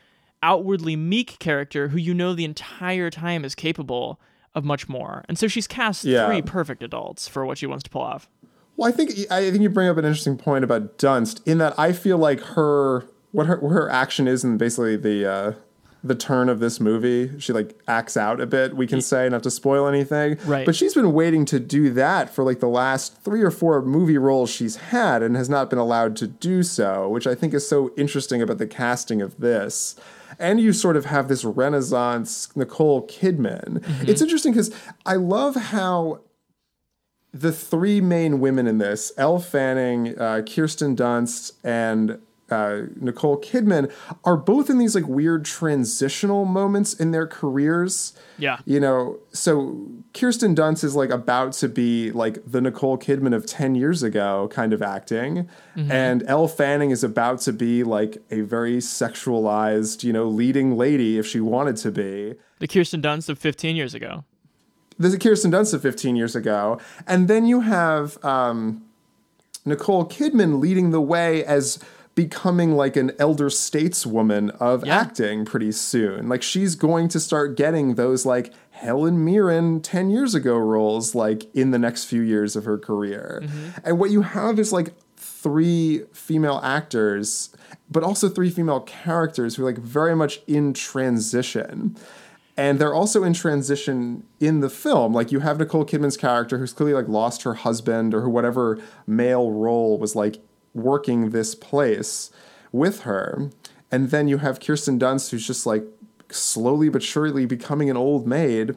outwardly 0.43 0.95
meek 0.95 1.37
character 1.39 1.89
who 1.89 1.97
you 1.97 2.13
know 2.13 2.33
the 2.33 2.43
entire 2.45 3.09
time 3.09 3.45
is 3.45 3.55
capable 3.55 4.19
of 4.55 4.65
much 4.65 4.89
more. 4.89 5.23
And 5.29 5.37
so 5.37 5.47
she's 5.47 5.67
cast 5.67 6.03
Yeah. 6.03 6.27
three 6.27 6.41
perfect 6.41 6.81
adults 6.83 7.27
for 7.27 7.45
what 7.45 7.57
she 7.57 7.65
wants 7.67 7.83
to 7.83 7.89
pull 7.89 8.01
off. 8.01 8.27
Well, 8.75 8.87
I 8.89 8.91
think 8.91 9.11
I 9.29 9.51
think 9.51 9.61
you 9.61 9.69
bring 9.69 9.89
up 9.89 9.97
an 9.97 10.05
interesting 10.05 10.37
point 10.37 10.63
about 10.63 10.97
Dunst 10.97 11.45
in 11.45 11.57
that 11.59 11.77
I 11.77 11.91
feel 11.91 12.17
like 12.17 12.39
her 12.41 13.05
what 13.31 13.45
her 13.45 13.57
her 13.57 13.89
action 13.89 14.27
is 14.27 14.43
in 14.43 14.57
basically 14.57 14.95
the 14.97 15.29
uh, 15.29 15.51
the 16.03 16.15
turn 16.15 16.47
of 16.47 16.59
this 16.59 16.79
movie. 16.79 17.37
She 17.39 17.51
like 17.51 17.77
acts 17.87 18.15
out 18.15 18.39
a 18.39 18.45
bit. 18.45 18.75
We 18.75 18.87
can 18.87 19.01
say 19.01 19.27
not 19.27 19.43
to 19.43 19.51
spoil 19.51 19.85
anything, 19.87 20.37
Right. 20.45 20.65
But 20.65 20.75
she's 20.75 20.93
been 20.93 21.11
waiting 21.11 21.43
to 21.45 21.59
do 21.59 21.89
that 21.91 22.29
for 22.33 22.43
like 22.43 22.59
the 22.61 22.69
last 22.69 23.21
three 23.23 23.41
or 23.41 23.51
four 23.51 23.81
movie 23.81 24.17
roles 24.17 24.49
she's 24.49 24.77
had 24.77 25.21
and 25.21 25.35
has 25.35 25.49
not 25.49 25.69
been 25.69 25.79
allowed 25.79 26.15
to 26.17 26.27
do 26.27 26.63
so, 26.63 27.09
which 27.09 27.27
I 27.27 27.35
think 27.35 27.53
is 27.53 27.67
so 27.67 27.91
interesting 27.97 28.41
about 28.41 28.59
the 28.59 28.67
casting 28.67 29.21
of 29.21 29.39
this. 29.39 29.95
And 30.37 30.61
you 30.61 30.71
sort 30.71 30.95
of 30.95 31.05
have 31.05 31.27
this 31.27 31.43
Renaissance 31.43 32.55
Nicole 32.55 33.05
Kidman. 33.07 33.83
It's 34.07 34.21
interesting 34.21 34.53
because 34.53 34.73
I 35.05 35.15
love 35.15 35.55
how 35.55 36.21
the 37.33 37.51
three 37.51 37.99
main 37.99 38.39
women 38.39 38.67
in 38.67 38.77
this 38.77 39.11
Elle 39.17 39.39
Fanning, 39.39 40.17
uh, 40.17 40.41
Kirsten 40.47 40.95
Dunst, 40.95 41.53
and 41.63 42.19
uh, 42.51 42.83
Nicole 42.99 43.39
Kidman 43.39 43.91
are 44.23 44.37
both 44.37 44.69
in 44.69 44.77
these 44.77 44.95
like 44.95 45.07
weird 45.07 45.45
transitional 45.45 46.45
moments 46.45 46.93
in 46.93 47.11
their 47.11 47.27
careers. 47.27 48.13
Yeah. 48.37 48.59
You 48.65 48.79
know, 48.79 49.19
so 49.31 49.87
Kirsten 50.13 50.55
Dunst 50.55 50.83
is 50.83 50.95
like 50.95 51.09
about 51.09 51.53
to 51.53 51.67
be 51.67 52.11
like 52.11 52.39
the 52.45 52.61
Nicole 52.61 52.97
Kidman 52.97 53.35
of 53.35 53.45
10 53.45 53.75
years 53.75 54.03
ago 54.03 54.49
kind 54.51 54.73
of 54.73 54.81
acting. 54.81 55.49
And 55.75 56.23
Elle 56.27 56.49
Fanning 56.49 56.91
is 56.91 57.05
about 57.05 57.39
to 57.41 57.53
be 57.53 57.83
like 57.83 58.21
a 58.31 58.41
very 58.41 58.77
sexualized, 58.77 60.03
you 60.03 60.11
know, 60.11 60.27
leading 60.27 60.75
lady 60.77 61.17
if 61.17 61.25
she 61.25 61.39
wanted 61.39 61.77
to 61.77 61.91
be 61.91 62.35
The 62.59 62.67
Kirsten 62.67 63.01
Dunst 63.01 63.29
of 63.29 63.39
15 63.39 63.77
years 63.77 63.93
ago. 63.93 64.25
a 65.13 65.17
Kirsten 65.17 65.51
Dunst 65.51 65.73
of 65.73 65.81
15 65.81 66.17
years 66.17 66.35
ago, 66.35 66.79
and 67.07 67.29
then 67.29 67.45
you 67.45 67.61
have 67.61 68.23
um, 68.25 68.83
Nicole 69.65 70.05
Kidman 70.05 70.59
leading 70.59 70.91
the 70.91 71.01
way 71.01 71.45
as 71.45 71.79
becoming 72.23 72.75
like 72.75 72.97
an 72.97 73.11
elder 73.17 73.47
stateswoman 73.47 74.49
of 74.59 74.85
Yeah. 74.85 74.97
acting 74.99 75.45
pretty 75.45 75.71
soon. 75.71 76.27
Like 76.27 76.43
she's 76.43 76.75
going 76.75 77.07
to 77.09 77.19
start 77.19 77.55
getting 77.55 77.95
those 77.95 78.25
like 78.25 78.51
Helen 78.71 79.23
Mirren 79.23 79.79
10 79.81 80.09
years 80.09 80.35
ago 80.35 80.57
roles 80.57 81.15
like 81.15 81.53
in 81.55 81.71
the 81.71 81.79
next 81.79 82.05
few 82.05 82.21
years 82.21 82.57
of 82.57 82.65
her 82.65 82.77
career. 82.77 83.39
Mm-hmm. 83.43 83.69
And 83.85 83.99
what 83.99 84.09
you 84.11 84.23
have 84.23 84.59
is 84.59 84.73
like 84.73 84.89
three 85.15 86.03
female 86.11 86.59
actors, 86.61 87.55
but 87.89 88.03
also 88.03 88.27
three 88.27 88.49
female 88.49 88.81
characters 88.81 89.55
who 89.55 89.63
are 89.63 89.67
like 89.71 89.77
very 89.77 90.13
much 90.13 90.41
in 90.45 90.73
transition 90.73 91.95
and 92.57 92.77
they're 92.77 92.93
also 92.93 93.23
in 93.23 93.31
transition 93.31 94.23
in 94.41 94.59
the 94.59 94.69
film 94.69 95.13
like 95.13 95.31
you 95.31 95.39
have 95.39 95.57
nicole 95.59 95.85
kidman's 95.85 96.17
character 96.17 96.57
who's 96.57 96.73
clearly 96.73 96.93
like 96.93 97.07
lost 97.07 97.43
her 97.43 97.53
husband 97.53 98.13
or 98.13 98.27
whatever 98.27 98.77
male 99.07 99.49
role 99.51 99.97
was 99.97 100.13
like 100.13 100.41
working 100.73 101.29
this 101.31 101.55
place 101.55 102.29
with 102.71 103.01
her 103.01 103.49
and 103.91 104.11
then 104.11 104.27
you 104.27 104.37
have 104.37 104.59
kirsten 104.59 104.99
dunst 104.99 105.31
who's 105.31 105.45
just 105.45 105.65
like 105.65 105.83
slowly 106.29 106.89
but 106.89 107.01
surely 107.01 107.45
becoming 107.45 107.89
an 107.89 107.97
old 107.97 108.27
maid 108.27 108.75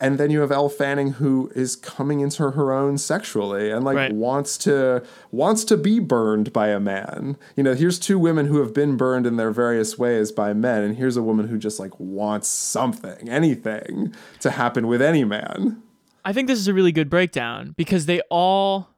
and 0.00 0.18
then 0.18 0.30
you 0.30 0.40
have 0.40 0.50
Elle 0.50 0.68
Fanning 0.68 1.12
who 1.12 1.52
is 1.54 1.76
coming 1.76 2.18
into 2.18 2.50
her 2.50 2.72
own 2.72 2.98
sexually 2.98 3.70
and 3.70 3.84
like 3.84 3.94
Right. 3.94 4.12
wants 4.12 4.58
to 4.58 5.04
wants 5.30 5.62
to 5.66 5.76
be 5.76 6.00
burned 6.00 6.52
by 6.52 6.68
a 6.68 6.80
man. 6.80 7.36
You 7.54 7.62
know, 7.62 7.74
here's 7.74 8.00
two 8.00 8.18
women 8.18 8.46
who 8.46 8.58
have 8.58 8.74
been 8.74 8.96
burned 8.96 9.28
in 9.28 9.36
their 9.36 9.52
various 9.52 9.96
ways 9.96 10.32
by 10.32 10.54
men 10.54 10.82
and 10.82 10.96
here's 10.96 11.16
a 11.16 11.22
woman 11.22 11.46
who 11.46 11.56
just 11.56 11.78
like 11.78 11.92
wants 12.00 12.48
something, 12.48 13.28
anything 13.28 14.12
to 14.40 14.50
happen 14.50 14.88
with 14.88 15.00
any 15.00 15.22
man. 15.22 15.80
I 16.24 16.32
think 16.32 16.48
this 16.48 16.58
is 16.58 16.66
a 16.66 16.74
really 16.74 16.92
good 16.92 17.08
breakdown 17.08 17.72
because 17.76 18.06
they 18.06 18.22
all 18.28 18.88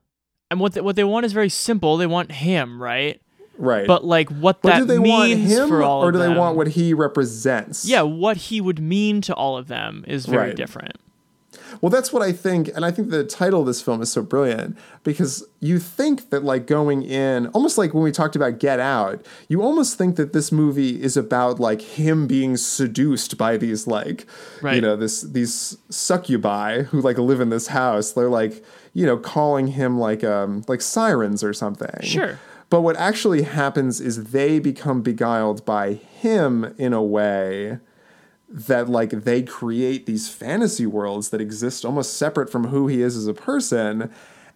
and 0.51 0.61
what 0.61 0.73
they, 0.75 0.81
what 0.81 0.97
they 0.97 1.05
want 1.05 1.27
is 1.27 1.33
very 1.33 1.49
simple. 1.49 1.97
They 1.97 2.07
want 2.07 2.31
him, 2.33 2.83
right? 2.83 3.21
Right. 3.57 3.87
But 3.87 4.05
like 4.05 4.29
what 4.31 4.63
but 4.63 4.71
that 4.71 4.79
do 4.81 4.85
they 4.85 4.99
means 4.99 5.39
want 5.39 5.51
him 5.53 5.69
for 5.69 5.83
all 5.83 6.03
or 6.03 6.11
do 6.13 6.19
they 6.19 6.27
them- 6.27 6.37
want 6.37 6.57
what 6.57 6.69
he 6.69 6.93
represents? 6.95 7.85
Yeah, 7.85 8.03
what 8.03 8.37
he 8.37 8.61
would 8.61 8.81
mean 8.81 9.21
to 9.23 9.35
all 9.35 9.57
of 9.57 9.69
them 9.69 10.05
is 10.09 10.27
very 10.27 10.49
Right. 10.49 10.57
different. 10.57 10.97
Well, 11.81 11.91
that's 11.91 12.13
what 12.13 12.23
I 12.23 12.31
think, 12.33 12.69
and 12.75 12.85
I 12.85 12.91
think 12.93 13.11
the 13.11 13.25
title 13.25 13.61
of 13.61 13.67
this 13.67 13.83
film 13.83 14.01
is 14.01 14.11
so 14.11 14.23
brilliant 14.23 14.77
because 15.03 15.45
you 15.61 15.79
think 15.81 16.31
that, 16.31 16.45
like, 16.45 16.67
going 16.67 17.03
in, 17.03 17.49
almost 17.49 17.79
like 17.79 17.93
when 17.95 18.03
we 18.05 18.13
talked 18.13 18.37
about 18.37 18.59
Get 18.61 18.79
Out, 18.81 19.25
you 19.49 19.61
almost 19.61 19.99
think 19.99 20.15
that 20.17 20.33
this 20.33 20.53
movie 20.53 21.03
is 21.03 21.17
about 21.17 21.59
like 21.59 21.81
him 21.83 22.27
being 22.29 22.57
seduced 22.57 23.37
by 23.39 23.57
these, 23.57 23.87
like, 23.89 24.27
you 24.63 24.81
know, 24.81 24.97
this 24.97 25.23
these 25.23 25.77
succubi 25.91 26.83
who 26.83 27.01
like 27.01 27.19
live 27.19 27.41
in 27.41 27.51
this 27.51 27.69
house. 27.69 28.13
They're 28.13 28.29
like, 28.29 28.65
you 28.95 29.05
know, 29.05 29.19
calling 29.19 29.67
him 29.69 29.99
like 29.99 30.25
um 30.25 30.65
like 30.67 30.81
sirens 30.81 31.45
or 31.45 31.53
something. 31.53 32.01
Sure. 32.03 32.39
But 32.71 32.81
what 32.81 32.97
actually 32.97 33.43
happens 33.43 34.01
is 34.01 34.31
they 34.31 34.59
become 34.59 35.03
beguiled 35.03 35.65
by 35.65 35.93
him 35.93 36.75
in 36.79 36.93
a 36.93 37.03
way 37.03 37.79
that 38.49 38.89
like 38.89 39.11
they 39.11 39.43
create 39.43 40.07
these 40.07 40.29
fantasy 40.29 40.87
worlds 40.87 41.31
that 41.31 41.41
exist 41.41 41.85
almost 41.85 42.17
separate 42.17 42.51
from 42.51 42.69
who 42.69 42.87
he 42.87 43.03
is 43.03 43.17
as 43.17 43.27
a 43.27 43.35
person 43.35 44.11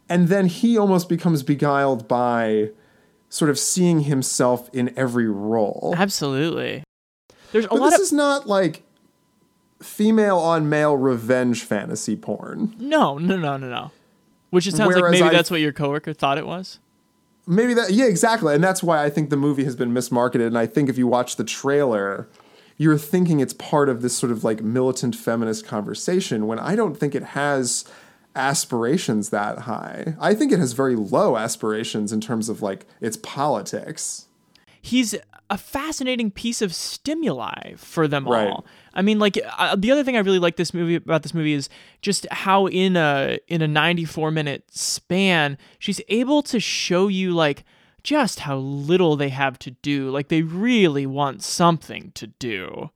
and 0.08 0.28
then 0.28 0.46
he 0.46 0.78
almost 0.78 1.08
becomes 1.08 1.42
beguiled 1.42 2.06
by 2.06 2.70
sort 3.28 3.50
of 3.50 3.58
seeing 3.58 4.00
himself 4.00 4.70
in 4.72 4.96
every 4.96 5.28
role 5.28 5.94
Absolutely. 5.96 6.84
There's 7.50 7.64
a 7.64 7.68
but 7.68 7.80
lot 7.80 7.90
this 7.90 7.98
of 7.98 8.02
is 8.02 8.12
not 8.12 8.46
like 8.46 8.84
female 9.82 10.38
on 10.38 10.68
male 10.68 10.96
revenge 10.96 11.64
fantasy 11.64 12.14
porn 12.14 12.74
no, 12.78 13.18
no, 13.18 13.36
no, 13.36 13.56
no, 13.56 13.68
no. 13.68 13.90
Which 14.50 14.66
it 14.66 14.74
sounds 14.74 14.94
like 14.96 15.10
maybe 15.10 15.22
I- 15.24 15.32
that's 15.32 15.50
what 15.50 15.60
your 15.60 15.72
coworker 15.72 16.12
thought 16.12 16.38
it 16.38 16.46
was. 16.46 16.78
maybe 17.46 17.74
that 17.74 17.90
yeah 17.92 18.06
exactly. 18.06 18.54
And 18.54 18.62
that's 18.64 18.82
why 18.82 19.04
i 19.04 19.10
think 19.10 19.30
the 19.30 19.36
movie 19.36 19.64
has 19.64 19.76
been 19.76 19.92
mismarketed. 19.92 20.46
And 20.46 20.58
i 20.58 20.66
think 20.66 20.88
if 20.88 20.98
you 20.98 21.06
watch 21.06 21.36
the 21.36 21.44
trailer 21.44 22.28
you're 22.80 22.98
thinking 22.98 23.40
it's 23.40 23.54
part 23.54 23.88
of 23.88 24.02
this 24.02 24.16
sort 24.16 24.30
of 24.30 24.44
like 24.44 24.62
militant 24.62 25.16
feminist 25.16 25.66
conversation 25.66 26.46
when 26.46 26.58
i 26.60 26.76
don't 26.76 26.96
think 26.96 27.14
it 27.14 27.22
has 27.40 27.84
aspirations 28.36 29.30
that 29.30 29.60
high. 29.60 30.14
I 30.20 30.32
think 30.34 30.52
it 30.52 30.58
has 30.60 30.72
very 30.72 30.94
low 30.94 31.36
aspirations 31.36 32.12
in 32.12 32.20
terms 32.20 32.48
of 32.48 32.62
like 32.62 32.86
its 33.00 33.16
politics. 33.16 34.26
He's 34.80 35.14
a 35.50 35.56
fascinating 35.58 36.30
piece 36.30 36.60
of 36.60 36.74
stimuli 36.74 37.74
for 37.76 38.06
them 38.06 38.26
Right. 38.28 38.48
all. 38.48 38.66
I 38.94 39.02
mean, 39.02 39.18
like 39.18 39.38
uh, 39.58 39.76
the 39.76 39.90
other 39.90 40.04
thing 40.04 40.16
I 40.16 40.20
really 40.20 40.38
like 40.38 40.56
this 40.56 40.74
movie 40.74 40.96
about 40.96 41.22
this 41.22 41.32
movie 41.32 41.54
is 41.54 41.68
just 42.02 42.26
how 42.30 42.66
in 42.66 42.96
a 42.96 43.38
in 43.48 43.62
a 43.62 43.68
94 43.68 44.30
minute 44.30 44.64
span 44.70 45.56
she's 45.78 46.00
able 46.08 46.42
to 46.42 46.60
show 46.60 47.08
you 47.08 47.32
like 47.32 47.64
just 48.02 48.40
how 48.40 48.56
little 48.58 49.16
they 49.16 49.28
have 49.30 49.58
to 49.60 49.70
do. 49.70 50.10
Like 50.10 50.28
they 50.28 50.42
really 50.42 51.06
want 51.06 51.42
something 51.42 52.12
to 52.14 52.26
do. 52.26 52.90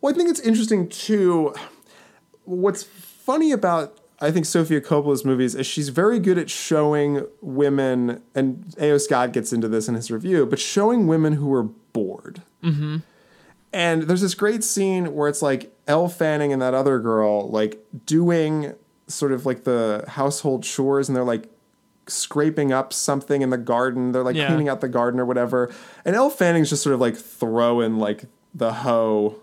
Well, 0.00 0.12
I 0.12 0.16
think 0.16 0.28
it's 0.30 0.40
interesting 0.40 0.88
too. 0.88 1.54
What's 2.44 2.82
funny 2.82 3.52
about 3.52 3.98
I 4.22 4.30
think 4.30 4.46
Sofia 4.46 4.80
Coppola's 4.80 5.24
movies 5.24 5.54
is 5.54 5.66
she's 5.66 5.88
very 5.90 6.18
good 6.18 6.38
at 6.38 6.48
showing 6.48 7.26
women, 7.40 8.22
and 8.34 8.74
A.O. 8.78 8.98
Scott 8.98 9.32
gets 9.32 9.52
into 9.52 9.68
this 9.68 9.88
in 9.88 9.94
his 9.94 10.10
review, 10.10 10.46
but 10.46 10.58
showing 10.58 11.06
women 11.06 11.34
who 11.34 11.52
are 11.52 11.64
bored. 11.64 12.40
Mm-hmm. 12.62 12.98
And 13.72 14.02
there's 14.02 14.20
this 14.20 14.34
great 14.34 14.62
scene 14.62 15.14
where 15.14 15.28
it's 15.28 15.42
like 15.42 15.74
Elle 15.86 16.08
Fanning 16.08 16.52
and 16.52 16.62
that 16.62 16.74
other 16.74 16.98
girl 17.00 17.48
like 17.48 17.82
doing 18.06 18.74
sort 19.08 19.32
of 19.32 19.44
like 19.44 19.64
the 19.64 20.04
household 20.08 20.62
chores, 20.62 21.08
and 21.08 21.16
they're 21.16 21.24
like 21.24 21.48
scraping 22.06 22.72
up 22.72 22.92
something 22.92 23.42
in 23.42 23.50
the 23.50 23.58
garden. 23.58 24.12
They're 24.12 24.22
like 24.24 24.36
Yeah. 24.36 24.46
cleaning 24.48 24.68
out 24.68 24.80
the 24.80 24.88
garden 24.88 25.18
or 25.20 25.24
whatever. 25.24 25.70
And 26.04 26.14
Elle 26.14 26.30
Fanning's 26.30 26.70
just 26.70 26.82
sort 26.82 26.94
of 26.94 27.00
like 27.00 27.16
throwing 27.16 27.98
like 27.98 28.24
the 28.54 28.72
hoe 28.72 29.36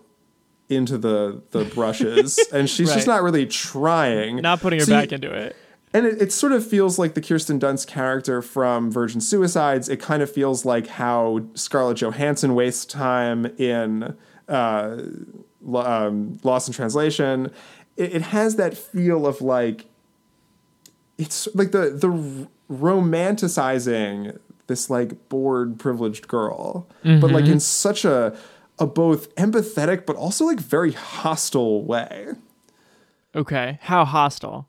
into 0.70 0.98
the 0.98 1.42
the 1.52 1.66
brushes, 1.66 2.38
and 2.54 2.70
she's 2.70 2.94
just 2.94 3.08
not 3.08 3.24
really 3.24 3.46
trying. 3.46 4.38
Not 4.38 4.62
putting 4.62 4.80
her 4.80 4.86
So 4.86 4.94
you- 4.96 5.02
back 5.02 5.12
into 5.12 5.34
it. 5.34 5.56
and 5.94 6.06
it, 6.06 6.22
it 6.22 6.32
sort 6.32 6.52
of 6.52 6.66
feels 6.66 7.00
like 7.00 7.16
the 7.16 7.22
Kirsten 7.22 7.60
Dunst 7.60 7.88
character 7.88 8.42
from 8.42 8.92
Virgin 8.92 9.20
Suicides. 9.22 9.90
It 9.90 10.00
kind 10.00 10.22
of 10.22 10.32
feels 10.32 10.64
like 10.66 10.88
how 10.88 11.42
Scarlett 11.56 11.98
Johansson 11.98 12.54
wastes 12.56 12.86
time 12.86 13.48
in 13.58 14.16
uh, 14.48 14.98
um, 15.74 16.38
Lost 16.44 16.68
in 16.70 16.74
Translation. 16.74 17.52
It, 17.98 18.14
it 18.14 18.22
has 18.22 18.56
that 18.58 18.78
feel 18.78 19.26
of 19.26 19.42
like 19.42 19.86
it's 21.18 21.48
like 21.56 21.72
the 21.72 21.90
the 21.90 22.48
romanticizing 22.72 24.38
this 24.68 24.90
like 24.90 25.30
bored 25.30 25.80
privileged 25.80 26.28
girl, 26.28 26.88
but 27.04 27.32
like 27.32 27.46
in 27.46 27.60
such 27.60 28.06
a 28.06 28.38
a 28.80 28.88
both 28.88 29.34
empathetic 29.36 30.06
but 30.06 30.16
also 30.16 30.46
like 30.46 30.60
very 30.60 30.94
hostile 30.94 31.84
way. 31.84 32.30
Okay. 33.36 33.78
How 33.82 34.06
hostile. 34.06 34.68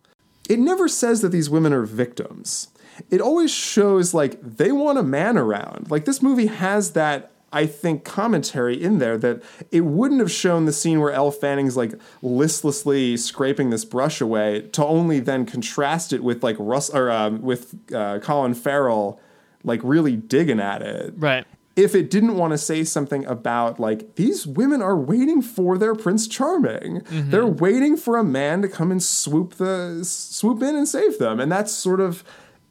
it 0.48 0.58
never 0.58 0.88
says 0.88 1.20
that 1.22 1.28
these 1.30 1.48
women 1.48 1.72
are 1.72 1.84
victims. 1.84 2.68
It 3.08 3.20
always 3.20 3.50
shows 3.50 4.12
like 4.12 4.38
they 4.42 4.72
want 4.72 4.98
a 4.98 5.02
man 5.02 5.38
around. 5.38 5.90
Like 5.90 6.04
this 6.04 6.20
movie 6.20 6.46
has 6.46 6.92
that 6.92 7.30
I 7.52 7.66
think 7.66 8.04
commentary 8.04 8.80
in 8.80 8.98
there 8.98 9.16
that 9.18 9.42
it 9.72 9.80
wouldn't 9.80 10.20
have 10.20 10.30
shown 10.30 10.66
the 10.66 10.72
scene 10.72 11.00
where 11.00 11.10
Elle 11.12 11.32
Fanning's 11.32 11.76
like 11.76 11.94
listlessly 12.22 13.16
scraping 13.16 13.70
this 13.70 13.84
brush 13.84 14.20
away 14.20 14.68
to 14.72 14.84
only 14.84 15.18
then 15.20 15.46
contrast 15.46 16.12
it 16.12 16.22
with 16.22 16.42
like 16.44 16.56
Russ 16.58 16.90
or 16.90 17.10
um, 17.10 17.42
with 17.42 17.74
uh, 17.92 18.18
Colin 18.20 18.54
Farrell 18.54 19.20
like 19.64 19.80
really 19.82 20.14
digging 20.16 20.60
at 20.60 20.82
it 20.82 21.14
Right. 21.16 21.44
If 21.80 21.94
it 21.94 22.10
didn't 22.10 22.36
want 22.36 22.52
to 22.52 22.58
say 22.58 22.84
something 22.84 23.24
about 23.24 23.80
like 23.80 24.16
these 24.16 24.46
women 24.46 24.82
are 24.82 24.96
waiting 24.96 25.40
for 25.40 25.78
their 25.78 25.94
prince 25.94 26.28
charming. 26.28 27.02
They're 27.30 27.46
waiting 27.46 27.96
for 27.96 28.18
a 28.18 28.24
man 28.24 28.60
to 28.62 28.68
come 28.68 28.90
and 28.90 29.02
swoop 29.02 29.54
the 29.54 30.00
swoop 30.04 30.62
in 30.62 30.76
and 30.76 30.86
save 30.86 31.18
them. 31.18 31.40
And 31.40 31.50
that's 31.50 31.72
sort 31.72 32.00
of 32.00 32.22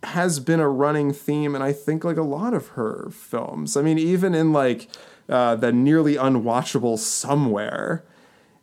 has 0.03 0.39
been 0.39 0.61
a 0.61 0.69
running 0.69 1.11
theme 1.11 1.55
and 1.55 1.61
i 1.61 1.73
think 1.73 2.05
like 2.05 2.15
a 2.15 2.23
lot 2.23 2.53
of 2.53 2.69
her 2.69 3.09
films. 3.11 3.75
I 3.75 3.81
mean 3.81 3.97
even 3.97 4.35
in 4.35 4.53
like 4.53 4.87
uh, 5.27 5.55
the 5.55 5.73
nearly 5.73 6.15
unwatchable 6.15 6.97
somewhere 6.97 8.05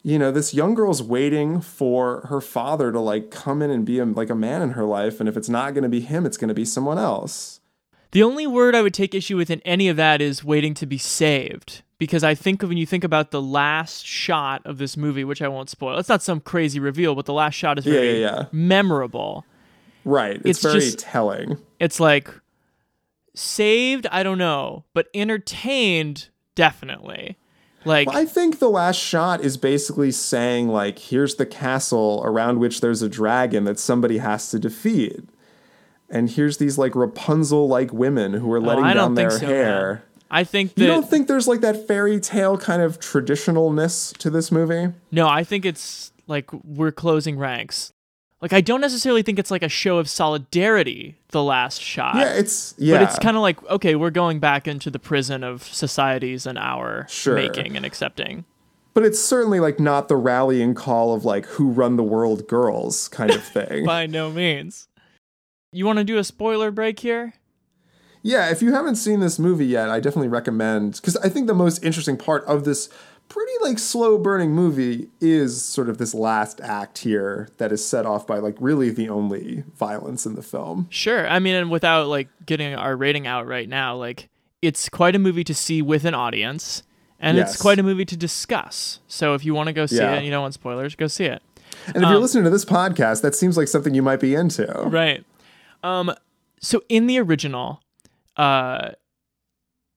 you 0.02 0.18
know 0.18 0.30
this 0.30 0.54
young 0.54 0.74
girl's 0.74 1.02
waiting 1.02 1.60
for 1.60 2.26
her 2.28 2.40
father 2.40 2.92
to 2.92 3.00
like 3.00 3.32
come 3.32 3.60
in 3.60 3.70
and 3.70 3.84
be 3.84 3.98
a, 3.98 4.04
like 4.04 4.30
a 4.30 4.34
man 4.34 4.62
in 4.62 4.70
her 4.70 4.84
life. 4.84 5.18
And 5.18 5.28
if 5.28 5.36
it's 5.36 5.48
not 5.48 5.74
going 5.74 5.82
to 5.82 5.88
be 5.88 6.00
him 6.00 6.24
it's 6.24 6.36
going 6.36 6.48
to 6.48 6.54
be 6.54 6.64
someone 6.64 6.98
else 6.98 7.60
The 8.12 8.22
only 8.22 8.46
word 8.46 8.74
I 8.74 8.82
would 8.82 8.94
take 8.94 9.14
issue 9.14 9.36
with 9.36 9.50
in 9.50 9.60
any 9.60 9.88
of 9.88 9.96
that 9.96 10.20
is 10.20 10.42
waiting 10.44 10.74
to 10.74 10.86
be 10.86 10.98
saved. 10.98 11.82
Because 11.98 12.22
I 12.22 12.34
think 12.34 12.62
when 12.62 12.76
you 12.76 12.84
think 12.86 13.04
about 13.04 13.30
the 13.30 13.40
last 13.40 14.04
shot 14.04 14.60
of 14.66 14.76
this 14.78 14.96
movie, 14.98 15.24
which 15.24 15.40
I 15.40 15.48
won't 15.48 15.70
spoil, 15.70 15.98
it's 15.98 16.08
not 16.10 16.22
some 16.22 16.40
crazy 16.40 16.78
reveal, 16.78 17.14
but 17.14 17.24
the 17.24 17.32
last 17.32 17.54
shot 17.54 17.78
is 17.78 17.86
Yeah, 17.86 17.92
very 17.94 18.20
yeah, 18.20 18.36
yeah. 18.36 18.44
memorable. 18.52 19.44
right 20.04 20.36
it's, 20.36 20.46
It's 20.46 20.62
very 20.62 20.80
just- 20.80 20.98
telling 20.98 21.56
It's 21.80 21.98
like 21.98 22.28
saved, 23.34 24.06
I 24.12 24.22
don't 24.22 24.38
know, 24.38 24.84
but 24.94 25.08
entertained, 25.14 26.28
definitely. 26.54 27.36
Like, 27.84 28.08
Well, 28.08 28.16
I 28.18 28.24
think 28.24 28.58
the 28.58 28.68
last 28.70 28.96
shot 29.00 29.40
is 29.42 29.56
basically 29.56 30.10
saying 30.10 30.68
like, 30.68 30.98
here's 30.98 31.36
the 31.36 31.46
castle 31.46 32.20
around 32.24 32.58
which 32.58 32.80
there's 32.82 33.00
a 33.02 33.08
dragon 33.08 33.64
that 33.64 33.78
somebody 33.78 34.18
has 34.18 34.50
to 34.50 34.58
defeat. 34.58 35.20
And 36.08 36.30
here's 36.30 36.58
these 36.58 36.78
like 36.78 36.94
Rapunzel 36.94 37.66
like 37.68 37.92
women 37.92 38.34
who 38.34 38.52
are 38.52 38.58
oh, 38.58 38.60
letting 38.60 38.84
oh, 38.84 38.94
down 38.94 39.14
their 39.14 39.30
so. 39.30 39.46
hair. 39.46 39.92
man. 39.94 40.02
I 40.30 40.44
think 40.44 40.74
that 40.74 40.80
You 40.80 40.86
don't 40.88 41.08
think 41.08 41.28
there's 41.28 41.46
like 41.46 41.60
that 41.60 41.86
fairy 41.86 42.18
tale 42.18 42.58
kind 42.58 42.82
of 42.82 42.98
traditionalness 42.98 44.16
to 44.18 44.28
this 44.30 44.50
movie? 44.50 44.92
No, 45.12 45.28
I 45.28 45.44
think 45.44 45.64
it's 45.64 46.12
like 46.26 46.50
we're 46.64 46.90
closing 46.92 47.38
ranks. 47.38 47.92
Like 48.42 48.52
I 48.52 48.60
don't 48.60 48.80
necessarily 48.80 49.22
think 49.22 49.38
it's 49.38 49.50
like 49.50 49.62
a 49.62 49.68
show 49.68 49.98
of 49.98 50.08
solidarity. 50.08 51.16
The 51.30 51.42
last 51.42 51.80
shot, 51.80 52.16
Yeah, 52.16 52.32
it's 52.34 52.74
yeah. 52.76 52.94
but 52.98 53.02
it's 53.02 53.18
kind 53.18 53.36
of 53.36 53.42
like 53.42 53.62
okay, 53.70 53.94
we're 53.94 54.10
going 54.10 54.38
back 54.40 54.66
into 54.68 54.90
the 54.90 54.98
prison 54.98 55.42
of 55.44 55.62
societies 55.62 56.44
and 56.46 56.58
our 56.58 57.06
Sure. 57.08 57.34
making 57.34 57.76
and 57.76 57.86
accepting. 57.86 58.44
but 58.94 59.04
it's 59.04 59.20
certainly 59.20 59.60
like 59.60 59.78
not 59.78 60.08
the 60.08 60.16
rallying 60.16 60.74
call 60.74 61.14
of 61.14 61.24
like 61.24 61.46
who 61.46 61.70
run 61.70 61.96
the 61.96 62.02
world 62.02 62.46
girls 62.48 63.08
kind 63.08 63.30
of 63.30 63.42
thing. 63.56 63.84
By 63.84 64.06
no 64.06 64.30
means. 64.30 64.88
You 65.76 65.84
want 65.84 65.98
to 65.98 66.04
do 66.04 66.16
a 66.16 66.24
spoiler 66.24 66.70
break 66.70 67.00
here? 67.00 67.34
Yeah, 68.22 68.50
if 68.50 68.62
you 68.62 68.72
haven't 68.72 68.96
seen 68.96 69.20
this 69.20 69.38
movie 69.38 69.66
yet, 69.66 69.90
I 69.90 70.00
definitely 70.00 70.28
recommend 70.28 70.94
because 70.96 71.16
I 71.18 71.28
think 71.28 71.46
the 71.46 71.54
most 71.54 71.84
interesting 71.84 72.16
part 72.16 72.44
of 72.46 72.64
this 72.64 72.88
pretty 73.28 73.52
like 73.60 73.78
slow 73.78 74.16
burning 74.16 74.52
movie 74.52 75.08
is 75.20 75.62
sort 75.62 75.90
of 75.90 75.98
this 75.98 76.14
last 76.14 76.60
act 76.62 76.98
here 76.98 77.48
that 77.58 77.72
is 77.72 77.84
set 77.84 78.06
off 78.06 78.26
by 78.26 78.38
like 78.38 78.56
really 78.58 78.88
the 78.88 79.08
only 79.10 79.64
violence 79.76 80.24
in 80.24 80.34
the 80.34 80.42
film. 80.42 80.86
Sure. 80.90 81.28
I 81.28 81.38
mean, 81.40 81.54
and 81.54 81.70
without 81.70 82.06
like 82.08 82.28
getting 82.46 82.74
our 82.74 82.96
rating 82.96 83.26
out 83.26 83.46
right 83.46 83.68
now, 83.68 83.94
like 83.96 84.28
it's 84.62 84.88
quite 84.88 85.14
a 85.14 85.18
movie 85.18 85.44
to 85.44 85.54
see 85.54 85.82
with 85.82 86.06
an 86.06 86.14
audience, 86.14 86.82
and 87.20 87.36
Yes. 87.36 87.52
it's 87.52 87.60
quite 87.62 87.78
a 87.78 87.82
movie 87.82 88.06
to 88.06 88.16
discuss. 88.16 89.00
So 89.08 89.34
if 89.34 89.44
you 89.44 89.52
want 89.54 89.66
to 89.66 89.72
go 89.74 89.84
see 89.84 89.96
Yeah. 89.96 90.14
it 90.14 90.16
and 90.16 90.24
you 90.24 90.30
don't 90.30 90.42
want 90.42 90.54
spoilers, 90.54 90.94
go 90.94 91.06
see 91.06 91.26
it. 91.26 91.42
And 91.88 91.96
if 91.96 92.02
you're 92.02 92.14
um, 92.16 92.22
listening 92.22 92.44
to 92.44 92.50
this 92.50 92.64
podcast, 92.64 93.20
that 93.22 93.34
seems 93.34 93.56
like 93.58 93.68
something 93.68 93.92
you 93.94 94.02
might 94.02 94.20
be 94.20 94.34
into. 94.34 94.66
right. 94.88 95.22
Um, 95.82 96.12
so 96.60 96.82
in 96.88 97.06
the 97.06 97.18
original, 97.18 97.80
uh, 98.36 98.90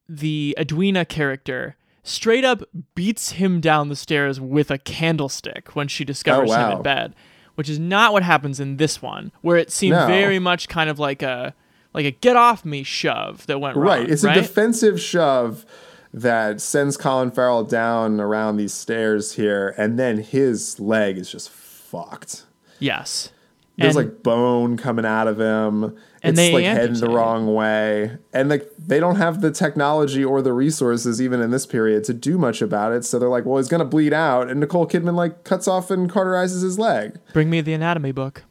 the 0.07 0.55
Edwina 0.59 1.05
character 1.05 1.75
straight 2.03 2.45
up 2.45 2.63
beats 2.95 3.31
him 3.33 3.59
down 3.61 3.89
the 3.89 3.95
stairs 3.95 4.39
with 4.39 4.71
a 4.71 4.77
candlestick 4.77 5.75
when 5.75 5.87
she 5.87 6.03
discovers 6.03 6.51
Oh, 6.51 6.55
him 6.55 6.77
in 6.77 6.81
bed, 6.83 7.15
which 7.55 7.69
is 7.69 7.79
not 7.79 8.13
what 8.13 8.23
happens 8.23 8.59
in 8.59 8.77
this 8.77 9.01
one, 9.01 9.31
where 9.41 9.57
it 9.57 9.71
seemed 9.71 9.95
No. 9.95 10.07
very 10.07 10.39
much 10.39 10.67
kind 10.67 10.89
of 10.89 10.99
like 10.99 11.21
a 11.21 11.53
like 11.93 12.05
a 12.05 12.11
get 12.11 12.35
off 12.35 12.63
me 12.65 12.83
shove 12.83 13.45
that 13.47 13.59
went 13.59 13.75
wrong. 13.75 13.85
Right. 13.85 14.09
It's 14.09 14.23
right? 14.23 14.37
a 14.37 14.41
defensive 14.41 15.01
shove 15.01 15.65
that 16.13 16.61
sends 16.61 16.97
Colin 16.97 17.31
Farrell 17.31 17.63
down 17.63 18.19
around 18.19 18.57
these 18.57 18.73
stairs 18.73 19.33
here, 19.33 19.73
and 19.77 19.97
then 19.99 20.17
his 20.19 20.79
leg 20.79 21.17
is 21.17 21.31
just 21.31 21.49
fucked. 21.49 22.45
yes. 22.79 23.31
There's 23.79 23.95
And- 23.95 24.05
like 24.07 24.23
bone 24.23 24.77
coming 24.77 25.05
out 25.05 25.27
of 25.27 25.39
him. 25.39 25.95
And 26.21 26.37
it's 26.37 26.53
like 26.53 26.65
heading 26.65 26.99
the 26.99 27.09
wrong 27.09 27.53
way. 27.53 28.17
And 28.33 28.49
like 28.49 28.69
they 28.77 28.99
don't 28.99 29.15
have 29.15 29.39
the 29.41 29.51
technology 29.51 30.23
or 30.23 30.41
the 30.41 30.51
resources 30.51 31.21
even 31.21 31.39
in 31.41 31.51
this 31.51 31.65
period 31.65 32.03
to 32.05 32.13
do 32.13 32.37
much 32.37 32.61
about 32.61 32.91
it. 32.91 33.05
So 33.05 33.17
they're 33.19 33.29
like, 33.29 33.45
well, 33.45 33.57
he's 33.57 33.69
gonna 33.69 33.85
bleed 33.85 34.11
out. 34.13 34.49
And 34.49 34.59
Nicole 34.59 34.85
Kidman 34.85 35.15
like 35.15 35.45
cuts 35.45 35.67
off 35.67 35.89
and 35.89 36.11
cauterizes 36.11 36.61
his 36.61 36.77
leg. 36.77 37.17
Bring 37.33 37.49
me 37.49 37.61
the 37.61 37.73
anatomy 37.73 38.11
book. 38.11 38.43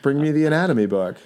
Bring 0.00 0.20
me 0.22 0.30
the 0.32 0.46
anatomy 0.46 0.86
book. 0.86 1.16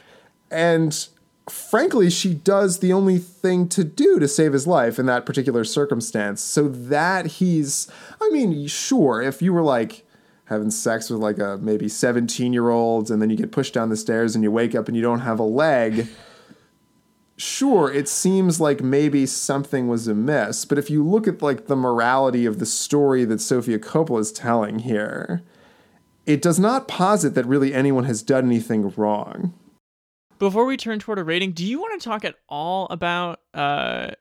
And 0.51 1.07
frankly, 1.49 2.11
she 2.11 2.35
does 2.35 2.79
the 2.81 2.93
only 2.93 3.19
thing 3.19 3.69
to 3.69 3.85
do 3.85 4.19
to 4.19 4.27
save 4.27 4.53
his 4.53 4.67
life 4.67 4.99
in 4.99 5.07
that 5.07 5.27
particular 5.27 5.62
circumstance. 5.62 6.40
So 6.43 6.69
that 6.69 7.27
he's, 7.27 7.87
I 8.21 8.31
mean, 8.31 8.67
sure, 8.67 9.23
if 9.23 9.43
you 9.43 9.53
were 9.53 9.62
like 9.62 10.04
having 10.46 10.70
sex 10.70 11.09
with 11.09 11.20
like 11.20 11.38
a 11.38 11.59
maybe 11.61 11.88
17 11.88 12.52
year 12.52 12.68
old 12.68 13.11
and 13.11 13.20
then 13.20 13.30
you 13.30 13.37
get 13.37 13.52
pushed 13.52 13.74
down 13.74 13.88
the 13.88 13.96
stairs 13.96 14.35
and 14.35 14.44
you 14.44 14.50
wake 14.50 14.74
up 14.74 14.88
and 14.88 14.96
you 14.96 15.02
don't 15.02 15.20
have 15.20 15.38
a 15.38 15.44
leg. 15.44 16.07
Sure, 17.37 17.90
it 17.92 18.09
seems 18.09 18.61
like 18.61 18.80
maybe 18.80 19.26
something 19.26 19.88
was 19.88 20.07
amiss, 20.07 20.64
but 20.64 20.78
if 20.78 20.88
you 20.88 21.02
look 21.04 21.26
at 21.26 21.42
like 21.42 21.66
the 21.66 21.74
morality 21.74 22.46
of 22.46 22.61
the 22.61 22.66
story 22.66 23.24
that 23.24 23.40
Sofia 23.40 23.78
Coppola 23.78 24.20
is 24.20 24.30
telling 24.30 24.80
here, 24.80 25.42
it 26.26 26.40
does 26.40 26.61
not 26.61 26.87
posit 26.87 27.35
that 27.35 27.44
really 27.46 27.74
anyone 27.74 28.04
has 28.04 28.22
done 28.22 28.46
anything 28.46 28.92
wrong. 28.96 29.52
Before 30.38 30.64
we 30.64 30.76
turn 30.76 31.00
toward 31.00 31.18
a 31.18 31.24
rating, 31.24 31.52
do 31.52 31.64
you 31.64 31.80
want 31.80 32.00
to 32.00 32.04
talk 32.04 32.24
at 32.24 32.37
all 32.48 32.87
about 32.90 33.40
uh, 33.52 34.12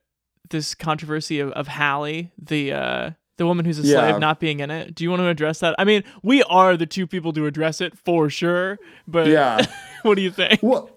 this 0.49 0.73
controversy 0.73 1.39
of, 1.39 1.51
of 1.51 1.67
Hallie, 1.67 2.31
the 2.37 2.73
uh, 2.73 3.09
the 3.37 3.45
woman 3.45 3.65
who's 3.65 3.79
a 3.79 3.81
Yeah. 3.83 3.99
slave, 3.99 4.19
not 4.19 4.39
being 4.39 4.59
in 4.59 4.69
it? 4.71 4.93
Do 4.95 5.03
you 5.03 5.09
want 5.09 5.21
to 5.21 5.27
address 5.27 5.59
that? 5.59 5.75
I 5.79 5.83
mean, 5.85 6.03
we 6.21 6.43
are 6.43 6.77
the 6.77 6.85
two 6.85 7.07
people 7.07 7.33
to 7.33 7.45
address 7.45 7.81
it 7.81 7.97
for 7.97 8.29
sure, 8.29 8.77
but 9.07 9.27
Yeah. 9.27 9.65
what 10.03 10.15
do 10.15 10.21
you 10.21 10.31
think? 10.31 10.59
Well, 10.61 10.89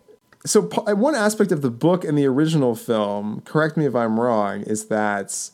so 0.44 0.62
one 0.62 1.14
aspect 1.14 1.50
of 1.50 1.62
the 1.62 1.70
book 1.70 2.04
and 2.04 2.16
the 2.16 2.26
original 2.26 2.74
film, 2.76 3.40
correct 3.44 3.76
me 3.76 3.86
if 3.86 3.94
I'm 3.96 4.20
wrong, 4.20 4.62
is 4.62 4.86
that 4.86 5.28
th- 5.28 5.50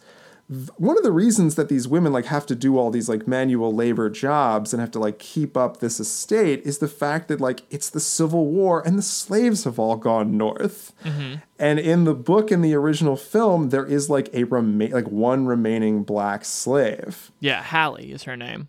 one 0.76 0.96
of 0.98 1.04
the 1.04 1.12
reasons 1.12 1.54
that 1.54 1.68
these 1.68 1.86
women 1.86 2.12
like 2.12 2.24
have 2.26 2.46
to 2.46 2.54
do 2.54 2.76
all 2.76 2.90
these 2.90 3.08
like 3.08 3.28
manual 3.28 3.72
labor 3.74 4.10
jobs 4.10 4.72
and 4.74 4.80
have 4.80 4.90
to 4.92 4.98
like 4.98 5.18
keep 5.18 5.56
up 5.56 5.78
this 5.78 6.00
estate 6.00 6.62
is 6.64 6.78
the 6.78 6.88
fact 6.88 7.28
that 7.28 7.40
like 7.40 7.62
it's 7.70 7.88
the 7.90 8.00
Civil 8.00 8.46
War 8.46 8.82
and 8.86 8.98
the 8.98 9.02
slaves 9.02 9.64
have 9.64 9.78
all 9.78 9.96
gone 9.96 10.36
north. 10.36 10.92
Mm-hmm. 11.04 11.36
And 11.58 11.78
in 11.78 12.04
the 12.04 12.14
book 12.14 12.50
in 12.50 12.60
the 12.60 12.74
original 12.74 13.16
film, 13.16 13.68
there 13.70 13.86
is 13.86 14.10
like 14.10 14.28
a 14.34 14.44
rema- 14.44 14.88
like 14.88 15.08
one 15.08 15.46
remaining 15.46 16.02
black 16.02 16.44
slave 16.44 17.30
Yeah, 17.40 17.62
Hallie 17.62 18.10
is 18.12 18.24
her 18.24 18.36
name. 18.36 18.68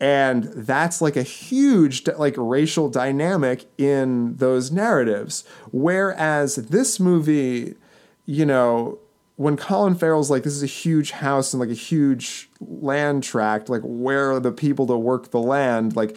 and 0.00 0.44
that's 0.44 1.00
like 1.00 1.16
a 1.16 1.22
huge 1.22 2.06
like 2.18 2.34
racial 2.36 2.88
dynamic 2.88 3.66
in 3.78 4.36
those 4.36 4.70
narratives 4.70 5.42
whereas 5.72 6.54
this 6.56 7.00
movie 7.00 7.74
you 8.24 8.46
know 8.46 8.98
when 9.38 9.56
colin 9.56 9.94
farrell's 9.94 10.30
like 10.30 10.42
this 10.42 10.52
is 10.52 10.64
a 10.64 10.66
huge 10.66 11.12
house 11.12 11.52
and 11.52 11.60
like 11.60 11.70
a 11.70 11.72
huge 11.72 12.50
land 12.60 13.22
tract 13.22 13.68
like 13.68 13.82
where 13.84 14.32
are 14.32 14.40
the 14.40 14.50
people 14.50 14.84
to 14.88 14.98
work 14.98 15.30
the 15.30 15.38
land? 15.38 15.94
Like 15.94 16.16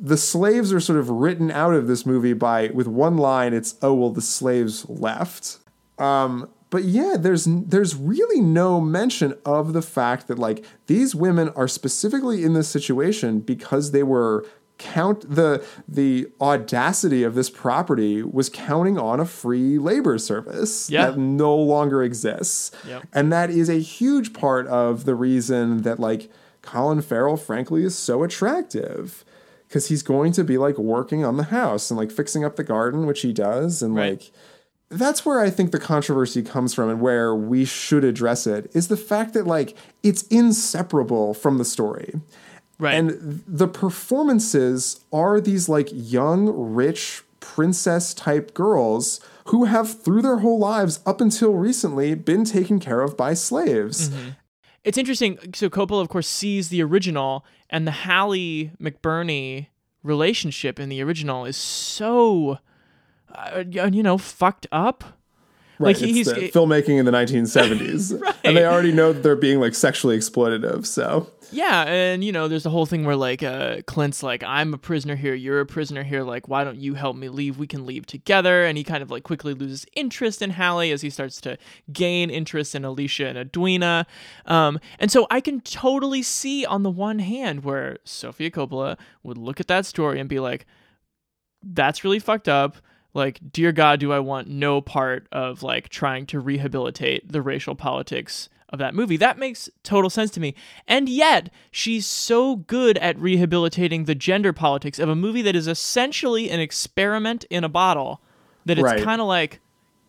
the 0.00 0.16
slaves 0.16 0.72
are 0.72 0.78
sort 0.78 1.00
of 1.00 1.10
written 1.10 1.50
out 1.50 1.74
of 1.74 1.88
this 1.88 2.06
movie 2.06 2.34
by 2.34 2.68
with 2.68 2.86
one 2.86 3.16
line 3.16 3.52
it's 3.52 3.74
oh 3.82 3.94
well 3.94 4.10
the 4.10 4.22
slaves 4.22 4.88
left. 4.88 5.58
Um, 5.98 6.48
but 6.70 6.84
yeah, 6.84 7.16
there's 7.18 7.46
there's 7.48 7.96
really 7.96 8.40
no 8.40 8.80
mention 8.80 9.36
of 9.44 9.72
the 9.72 9.82
fact 9.82 10.28
that 10.28 10.38
like 10.38 10.64
these 10.86 11.16
women 11.16 11.48
are 11.50 11.66
specifically 11.66 12.44
in 12.44 12.52
this 12.52 12.68
situation 12.68 13.40
because 13.40 13.90
they 13.90 14.04
were 14.04 14.46
count 14.82 15.34
the 15.34 15.64
the 15.88 16.28
audacity 16.40 17.22
of 17.22 17.34
this 17.34 17.48
property 17.50 18.22
was 18.22 18.48
counting 18.48 18.98
on 18.98 19.20
a 19.20 19.24
free 19.24 19.78
labor 19.78 20.18
service 20.18 20.90
Yeah. 20.90 21.06
that 21.10 21.18
no 21.18 21.54
longer 21.56 22.02
exists. 22.02 22.70
Yep. 22.86 23.04
And 23.12 23.32
that 23.32 23.50
is 23.50 23.68
a 23.68 23.80
huge 23.80 24.32
part 24.32 24.66
of 24.66 25.04
the 25.04 25.14
reason 25.14 25.82
that 25.82 25.98
like 26.00 26.30
Colin 26.62 27.00
Farrell 27.02 27.36
frankly 27.36 27.84
is 27.84 27.96
so 27.96 28.22
attractive 28.22 29.24
because 29.68 29.88
he's 29.88 30.02
going 30.02 30.32
to 30.32 30.44
be 30.44 30.58
like 30.58 30.76
working 30.78 31.24
on 31.24 31.36
the 31.36 31.44
house 31.44 31.90
and 31.90 31.98
like 31.98 32.10
fixing 32.12 32.44
up 32.44 32.56
the 32.56 32.64
garden, 32.64 33.06
which 33.06 33.22
he 33.22 33.32
does, 33.32 33.82
and 33.82 33.94
Right. 33.96 34.10
like 34.10 34.32
that's 34.90 35.24
where 35.24 35.40
I 35.40 35.48
think 35.48 35.70
the 35.72 35.78
controversy 35.80 36.42
comes 36.42 36.74
from 36.74 36.90
and 36.90 37.00
where 37.00 37.34
we 37.34 37.64
should 37.64 38.04
address 38.04 38.46
it 38.46 38.70
is 38.74 38.88
the 38.88 38.96
fact 38.98 39.32
that 39.32 39.46
like 39.46 39.74
it's 40.02 40.22
inseparable 40.24 41.32
from 41.34 41.56
the 41.58 41.64
story. 41.64 42.20
Right. 42.82 42.96
And 42.96 43.44
the 43.46 43.68
performances 43.68 45.04
are 45.12 45.40
these 45.40 45.68
like 45.68 45.88
young, 45.92 46.48
rich, 46.74 47.22
princess 47.38 48.12
type 48.12 48.54
girls 48.54 49.20
who 49.46 49.66
have 49.66 50.02
through 50.02 50.22
their 50.22 50.38
whole 50.38 50.58
lives 50.58 50.98
up 51.06 51.20
until 51.20 51.52
recently 51.52 52.16
been 52.16 52.44
taken 52.44 52.80
care 52.80 53.00
of 53.00 53.16
by 53.16 53.34
slaves. 53.34 54.10
it's 54.82 54.98
interesting. 54.98 55.38
So 55.54 55.70
Coppola, 55.70 56.00
of 56.00 56.08
course, 56.08 56.26
sees 56.26 56.70
the 56.70 56.82
original, 56.82 57.44
and 57.70 57.86
the 57.86 57.92
Hallie 57.92 58.72
McBurney 58.80 59.68
relationship 60.02 60.80
in 60.80 60.88
the 60.88 61.00
original 61.02 61.44
is 61.44 61.56
so, 61.56 62.58
uh, 63.32 63.62
you 63.70 64.02
know, 64.02 64.18
fucked 64.18 64.66
up. 64.72 65.04
Right. 65.82 65.96
Like 65.96 66.02
it's 66.02 66.30
he's 66.30 66.52
filmmaking 66.52 66.98
in 66.98 67.04
the 67.04 67.12
1970s. 67.12 68.20
And 68.44 68.56
they 68.56 68.64
already 68.64 68.90
know 68.90 69.12
that 69.12 69.22
they're 69.22 69.36
being 69.36 69.60
like 69.60 69.74
sexually 69.74 70.18
exploitative. 70.18 70.84
So 70.84 71.30
yeah, 71.52 71.82
and 71.82 72.24
you 72.24 72.32
know, 72.32 72.48
there's 72.48 72.62
the 72.62 72.70
whole 72.70 72.86
thing 72.86 73.04
where 73.04 73.14
like 73.14 73.42
uh, 73.42 73.82
Clint's 73.86 74.22
like, 74.22 74.42
"I'm 74.42 74.72
a 74.72 74.78
prisoner 74.78 75.16
here, 75.16 75.34
you're 75.34 75.60
a 75.60 75.66
prisoner 75.66 76.02
here. 76.02 76.22
Like, 76.22 76.48
why 76.48 76.64
don't 76.64 76.78
you 76.78 76.94
help 76.94 77.14
me 77.14 77.28
leave? 77.28 77.58
We 77.58 77.66
can 77.66 77.84
leave 77.84 78.06
together." 78.06 78.64
And 78.64 78.78
he 78.78 78.84
kind 78.84 79.02
of 79.02 79.10
like 79.10 79.22
quickly 79.22 79.52
loses 79.52 79.86
interest 79.94 80.40
in 80.40 80.50
Hallie 80.50 80.90
as 80.90 81.02
he 81.02 81.10
starts 81.10 81.40
to 81.42 81.58
gain 81.92 82.30
interest 82.30 82.74
in 82.74 82.84
Alicia 82.84 83.26
and 83.26 83.38
Edwina. 83.38 84.06
Um, 84.46 84.80
and 84.98 85.10
so 85.10 85.26
I 85.30 85.40
can 85.40 85.60
totally 85.60 86.22
see 86.22 86.64
on 86.64 86.82
the 86.82 86.90
one 86.90 87.18
hand 87.18 87.64
where 87.64 87.98
Sofia 88.04 88.50
Coppola 88.50 88.98
would 89.22 89.38
look 89.38 89.60
at 89.60 89.68
that 89.68 89.84
story 89.84 90.18
and 90.18 90.28
be 90.28 90.40
like, 90.40 90.66
"That's 91.62 92.02
really 92.02 92.18
fucked 92.18 92.48
up." 92.48 92.78
Like, 93.14 93.40
dear 93.52 93.72
God, 93.72 94.00
do 94.00 94.12
I 94.12 94.18
want 94.20 94.48
no 94.48 94.80
part 94.80 95.26
of 95.32 95.62
like 95.62 95.88
trying 95.88 96.26
to 96.26 96.40
rehabilitate 96.40 97.30
the 97.30 97.42
racial 97.42 97.74
politics 97.74 98.48
of 98.70 98.78
that 98.78 98.94
movie? 98.94 99.18
That 99.18 99.38
makes 99.38 99.68
total 99.82 100.08
sense 100.08 100.30
to 100.32 100.40
me. 100.40 100.54
And 100.88 101.08
yet, 101.08 101.50
she's 101.70 102.06
so 102.06 102.56
good 102.56 102.96
at 102.98 103.18
rehabilitating 103.18 104.04
the 104.04 104.14
gender 104.14 104.52
politics 104.54 104.98
of 104.98 105.10
a 105.10 105.14
movie 105.14 105.42
that 105.42 105.54
is 105.56 105.68
essentially 105.68 106.48
an 106.50 106.60
experiment 106.60 107.44
in 107.50 107.64
a 107.64 107.68
bottle 107.68 108.20
that 108.64 108.78
it's 108.78 108.84
Right. 108.84 109.02
kind 109.02 109.20
of 109.20 109.26
like, 109.26 109.60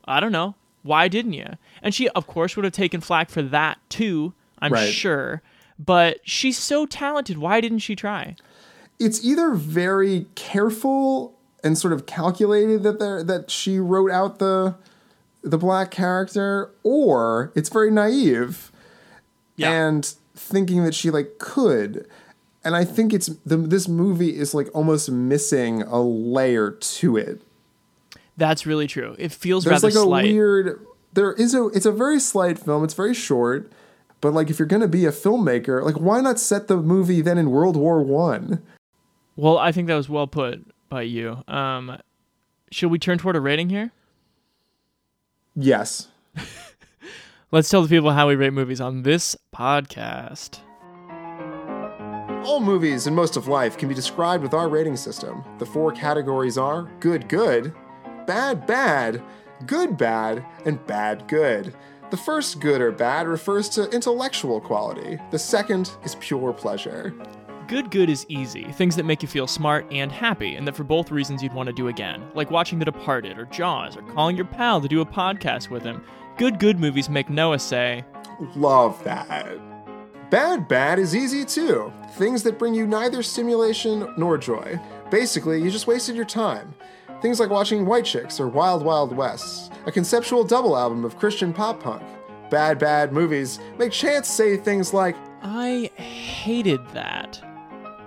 I 0.05 0.19
don't 0.21 0.31
know, 0.31 0.55
why 0.83 1.07
didn't 1.09 1.33
you? 1.33 1.47
And 1.81 1.93
she, 1.93 2.07
of 2.09 2.25
course, 2.27 2.55
would 2.55 2.63
have 2.65 2.73
taken 2.73 3.01
flack 3.01 3.29
for 3.29 3.41
that 3.41 3.79
too, 3.89 4.33
I'm 4.59 4.71
Right. 4.71 4.87
sure. 4.93 5.41
But 5.77 6.19
she's 6.23 6.57
so 6.57 6.85
talented. 6.85 7.37
Why 7.37 7.59
didn't 7.59 7.79
she 7.79 7.95
try? 7.97 8.37
it's 8.99 9.25
either 9.25 9.51
very 9.55 10.27
careful 10.35 11.32
and 11.63 11.77
sort 11.77 11.93
of 11.93 12.05
calculated 12.05 12.83
that 12.83 12.99
there 12.99 13.23
that 13.23 13.49
she 13.49 13.79
wrote 13.79 14.11
out 14.11 14.39
the 14.39 14.75
the 15.41 15.57
black 15.57 15.91
character, 15.91 16.71
or 16.83 17.51
it's 17.55 17.69
very 17.69 17.91
naive 17.91 18.71
and 19.59 20.13
thinking 20.35 20.83
that 20.83 20.95
she 20.95 21.11
like 21.11 21.37
could. 21.37 22.07
And 22.63 22.75
I 22.75 22.85
think 22.85 23.13
it's 23.13 23.27
the 23.45 23.57
this 23.57 23.87
movie 23.87 24.37
is 24.37 24.53
like 24.53 24.69
almost 24.73 25.11
missing 25.11 25.81
a 25.83 26.01
layer 26.01 26.71
to 26.71 27.17
it. 27.17 27.41
That's 28.37 28.65
really 28.65 28.87
true. 28.87 29.15
It 29.19 29.31
feels 29.31 29.63
There's 29.63 29.83
rather 29.83 29.93
like 29.93 30.05
a 30.05 30.27
weird 30.27 30.85
there 31.13 31.33
is 31.33 31.53
a 31.53 31.67
it's 31.67 31.85
a 31.85 31.91
very 31.91 32.19
slight 32.19 32.57
film. 32.57 32.83
It's 32.83 32.93
very 32.93 33.13
short. 33.13 33.71
But 34.21 34.33
like 34.33 34.49
if 34.49 34.57
you're 34.59 34.67
gonna 34.67 34.87
be 34.87 35.05
a 35.05 35.11
filmmaker, 35.11 35.83
like 35.83 35.95
why 35.95 36.21
not 36.21 36.39
set 36.39 36.67
the 36.67 36.77
movie 36.77 37.21
then 37.21 37.37
in 37.37 37.51
World 37.51 37.75
War 37.75 38.01
One? 38.01 38.63
Well, 39.35 39.57
I 39.57 39.71
think 39.71 39.87
that 39.87 39.95
was 39.95 40.07
well 40.07 40.27
put 40.27 40.65
by 40.93 41.01
you. 41.01 41.43
Um, 41.47 41.97
should 42.71 42.91
we 42.91 42.99
turn 42.99 43.17
toward 43.17 43.35
a 43.35 43.41
rating 43.41 43.69
here? 43.69 43.91
Yes. 45.55 46.09
Let's 47.51 47.67
tell 47.67 47.81
the 47.81 47.89
people 47.89 48.11
how 48.11 48.27
we 48.27 48.35
rate 48.35 48.53
movies 48.53 48.79
on 48.79 49.01
this 49.01 49.35
podcast. 49.53 50.59
All 52.45 52.59
movies 52.59 53.07
and 53.07 53.15
most 53.15 53.37
of 53.37 53.47
life 53.47 53.75
can 53.75 53.89
be 53.89 53.95
described 53.95 54.43
with 54.43 54.53
our 54.53 54.69
rating 54.69 54.95
system. 54.95 55.43
The 55.57 55.65
four 55.65 55.91
categories 55.91 56.57
are 56.57 56.91
good, 56.99 57.27
good, 57.27 57.73
bad, 58.27 58.67
bad, 58.67 59.23
good, 59.65 59.97
bad, 59.97 60.45
and 60.65 60.85
bad, 60.85 61.27
good. 61.27 61.73
The 62.11 62.17
first 62.17 62.59
good 62.59 62.81
or 62.81 62.91
bad 62.91 63.27
refers 63.27 63.67
to 63.69 63.89
intellectual 63.89 64.61
quality. 64.61 65.17
The 65.31 65.39
second 65.39 65.91
is 66.03 66.15
pure 66.19 66.53
pleasure. 66.53 67.15
Good 67.67 67.91
Good 67.91 68.09
is 68.09 68.25
easy, 68.27 68.65
things 68.73 68.95
that 68.97 69.05
make 69.05 69.21
you 69.21 69.27
feel 69.27 69.47
smart 69.47 69.85
and 69.89 70.11
happy, 70.11 70.55
and 70.55 70.67
that 70.67 70.75
for 70.75 70.83
both 70.83 71.11
reasons 71.11 71.41
you'd 71.41 71.53
want 71.53 71.67
to 71.67 71.73
do 71.73 71.87
again, 71.87 72.21
like 72.35 72.51
watching 72.51 72.77
The 72.77 72.85
Departed 72.85 73.37
or 73.37 73.45
Jaws 73.45 73.95
or 73.95 74.01
calling 74.01 74.35
your 74.35 74.45
pal 74.45 74.81
to 74.81 74.87
do 74.87 74.99
a 74.99 75.05
podcast 75.05 75.69
with 75.69 75.83
him. 75.83 76.03
Good 76.37 76.59
Good 76.59 76.77
movies 76.79 77.09
make 77.09 77.29
Noah 77.29 77.59
say, 77.59 78.03
Love 78.55 79.01
that. 79.05 79.57
Bad, 80.29 80.67
bad 80.67 80.99
is 80.99 81.15
easy 81.15 81.45
too. 81.45 81.93
Things 82.13 82.43
that 82.43 82.59
bring 82.59 82.73
you 82.73 82.85
neither 82.85 83.23
stimulation 83.23 84.11
nor 84.17 84.37
joy. 84.37 84.79
Basically, 85.09 85.61
you 85.61 85.71
just 85.71 85.87
wasted 85.87 86.15
your 86.15 86.25
time. 86.25 86.73
Things 87.21 87.39
like 87.39 87.49
watching 87.49 87.85
White 87.85 88.05
Chicks 88.05 88.39
or 88.39 88.49
Wild 88.49 88.83
Wild 88.83 89.15
West, 89.15 89.71
a 89.85 89.91
conceptual 89.91 90.43
double 90.43 90.75
album 90.75 91.05
of 91.05 91.17
Christian 91.17 91.53
pop 91.53 91.81
punk. 91.81 92.03
Bad, 92.49 92.77
bad 92.77 93.13
movies 93.13 93.59
make 93.77 93.91
Chance 93.93 94.27
say 94.27 94.57
things 94.57 94.93
like, 94.93 95.15
I 95.41 95.89
hated 95.95 96.85
that. 96.89 97.41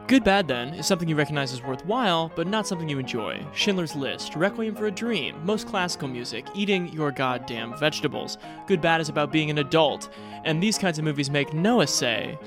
Good 0.07 0.23
Bad 0.23 0.47
Then 0.47 0.73
is 0.75 0.87
something 0.87 1.09
you 1.09 1.17
recognize 1.17 1.53
as 1.53 1.65
worthwhile, 1.65 2.31
but 2.37 2.47
not 2.47 2.65
something 2.65 2.89
you 2.89 3.01
enjoy. 3.01 3.45
Schindler's 3.53 3.97
List, 3.97 4.37
Requiem 4.37 4.77
for 4.77 4.87
a 4.87 4.91
Dream, 4.93 5.35
most 5.45 5.67
classical 5.67 6.07
music, 6.07 6.47
eating 6.55 6.93
your 6.93 7.11
goddamn 7.11 7.77
vegetables. 7.77 8.39
Good 8.69 8.81
Bad 8.81 9.01
is 9.01 9.09
about 9.09 9.33
being 9.33 9.51
an 9.51 9.59
adult, 9.59 10.09
and 10.45 10.63
these 10.63 10.79
kinds 10.79 11.01
of 11.01 11.05
movies 11.05 11.29
make 11.29 11.53
Noah 11.53 11.89
say, 11.89 12.39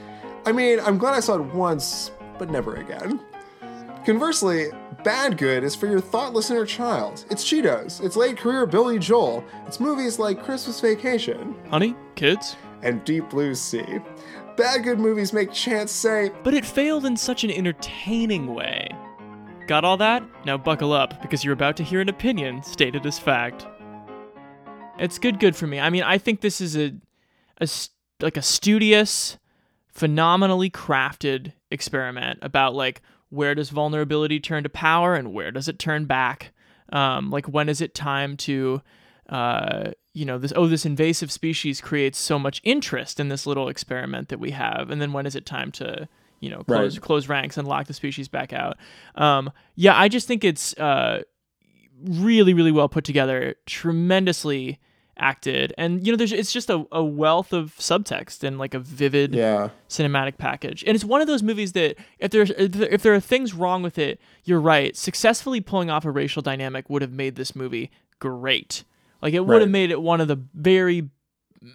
I 0.45 0.53
mean, 0.53 0.79
I'm 0.79 0.97
glad 0.97 1.15
I 1.15 1.19
saw 1.19 1.35
it 1.35 1.53
once, 1.53 2.11
but 2.37 2.49
never 2.49 2.77
again. 2.77 3.19
Conversely, 4.05 4.67
Bad 5.03 5.37
Good 5.37 5.65
is 5.65 5.75
for 5.75 5.87
your 5.87 5.99
thoughtless 5.99 6.49
inner 6.49 6.65
child. 6.65 7.25
It's 7.29 7.43
Cheetos, 7.43 8.01
it's 8.01 8.15
late 8.15 8.37
career 8.37 8.65
Billy 8.67 8.99
Joel, 8.99 9.43
it's 9.67 9.81
movies 9.81 10.17
like 10.17 10.41
Christmas 10.45 10.79
Vacation 10.79 11.53
Honey, 11.69 11.93
kids? 12.15 12.55
and 12.83 13.03
Deep 13.03 13.29
Blue 13.29 13.53
Sea. 13.53 13.99
Bad 14.59 14.83
Good 14.83 14.99
movies 14.99 15.31
make 15.31 15.53
Chance 15.53 15.89
say, 15.89 16.31
But 16.43 16.53
it 16.53 16.65
failed 16.65 17.05
in 17.05 17.15
such 17.15 17.45
an 17.45 17.49
entertaining 17.49 18.53
way. 18.53 18.89
Got 19.67 19.85
all 19.85 19.95
that? 19.95 20.21
Now 20.45 20.57
buckle 20.57 20.91
up, 20.91 21.21
because 21.21 21.45
you're 21.45 21.53
about 21.53 21.77
to 21.77 21.83
hear 21.83 22.01
an 22.01 22.09
opinion 22.09 22.61
stated 22.61 23.05
as 23.05 23.17
fact. 23.17 23.65
It's 24.97 25.17
good, 25.17 25.39
good 25.39 25.55
for 25.55 25.65
me. 25.65 25.79
I 25.79 25.89
mean, 25.89 26.03
I 26.03 26.17
think 26.17 26.41
this 26.41 26.59
is 26.59 26.75
a, 26.75 26.91
a 27.61 27.69
like 28.19 28.35
a 28.35 28.41
studious, 28.41 29.37
phenomenally 29.87 30.69
crafted 30.69 31.53
experiment 31.71 32.39
about 32.41 32.75
like 32.75 33.01
where 33.29 33.55
does 33.55 33.69
vulnerability 33.69 34.41
turn 34.41 34.63
to 34.63 34.69
power 34.69 35.15
and 35.15 35.31
where 35.31 35.51
does 35.51 35.69
it 35.69 35.79
turn 35.79 36.03
back. 36.03 36.51
Um, 36.91 37.29
like 37.31 37.45
when 37.45 37.69
is 37.69 37.79
it 37.79 37.95
time 37.95 38.35
to, 38.37 38.81
uh, 39.29 39.91
you 40.13 40.25
know, 40.25 40.37
this 40.37 40.51
oh 40.55 40.67
this 40.67 40.85
invasive 40.85 41.31
species 41.31 41.81
creates 41.81 42.17
so 42.17 42.39
much 42.39 42.61
interest 42.63 43.19
in 43.19 43.29
this 43.29 43.45
little 43.45 43.69
experiment 43.69 44.29
that 44.29 44.39
we 44.39 44.51
have, 44.51 44.89
and 44.89 45.01
then 45.01 45.13
when 45.13 45.25
is 45.25 45.35
it 45.35 45.45
time 45.45 45.71
to 45.73 46.07
you 46.39 46.49
know 46.49 46.63
close 46.63 46.95
Right. 46.97 47.01
close 47.01 47.27
ranks 47.29 47.57
and 47.57 47.67
lock 47.67 47.87
the 47.87 47.93
species 47.93 48.27
back 48.27 48.51
out? 48.53 48.77
Um, 49.15 49.51
yeah, 49.75 49.97
I 49.97 50.07
just 50.07 50.27
think 50.27 50.43
it's 50.43 50.73
uh, 50.77 51.23
really 52.03 52.53
really 52.53 52.71
well 52.71 52.89
put 52.89 53.03
together, 53.03 53.55
tremendously 53.65 54.79
acted, 55.17 55.73
and 55.77 56.05
you 56.05 56.13
know 56.13 56.17
there's 56.17 56.31
it's 56.31 56.53
just 56.53 56.69
a, 56.69 56.85
a 56.91 57.03
wealth 57.03 57.51
of 57.53 57.75
subtext 57.77 58.43
and 58.43 58.57
like 58.57 58.73
a 58.73 58.79
vivid 58.79 59.35
Yeah. 59.35 59.69
cinematic 59.89 60.37
package. 60.37 60.83
And 60.87 60.95
it's 60.95 61.03
one 61.03 61.19
of 61.21 61.27
those 61.27 61.43
movies 61.43 61.73
that 61.73 61.97
if 62.19 62.31
there's 62.31 62.51
if 62.51 62.71
there- 62.71 62.89
if 62.89 63.03
there 63.03 63.13
are 63.13 63.19
things 63.19 63.53
wrong 63.53 63.83
with 63.83 63.97
it, 63.97 64.19
you're 64.45 64.61
right. 64.61 64.95
Successfully 64.95 65.59
pulling 65.61 65.89
off 65.89 66.05
a 66.05 66.11
racial 66.11 66.41
dynamic 66.41 66.89
would 66.89 67.01
have 67.01 67.11
made 67.11 67.35
this 67.35 67.55
movie 67.55 67.91
great. 68.19 68.83
Like 69.21 69.33
it 69.33 69.45
would 69.45 69.61
have 69.61 69.69
made 69.69 69.91
it 69.91 70.01
one 70.01 70.21
of 70.21 70.27
the 70.27 70.39
very 70.53 71.09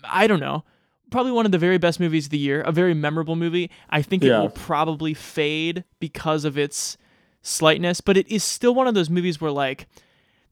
I 0.05 0.27
don't 0.27 0.41
know, 0.41 0.65
probably 1.11 1.33
one 1.33 1.47
of 1.47 1.53
the 1.53 1.59
very 1.59 1.79
best 1.79 2.01
movies 2.01 2.27
of 2.27 2.31
the 2.31 2.39
year, 2.39 2.63
a 2.63 2.73
very 2.73 2.95
memorable 2.95 3.37
movie. 3.37 3.71
I 3.91 4.03
think 4.03 4.23
it 4.25 4.31
will 4.41 4.49
probably 4.51 5.15
fade 5.15 5.85
because 6.01 6.45
of 6.45 6.57
its 6.57 6.97
slightness, 7.43 8.01
but 8.01 8.17
it 8.17 8.27
is 8.29 8.43
still 8.43 8.75
one 8.75 8.87
of 8.87 8.95
those 8.95 9.11
movies 9.11 9.41
where 9.41 9.51
like 9.51 9.87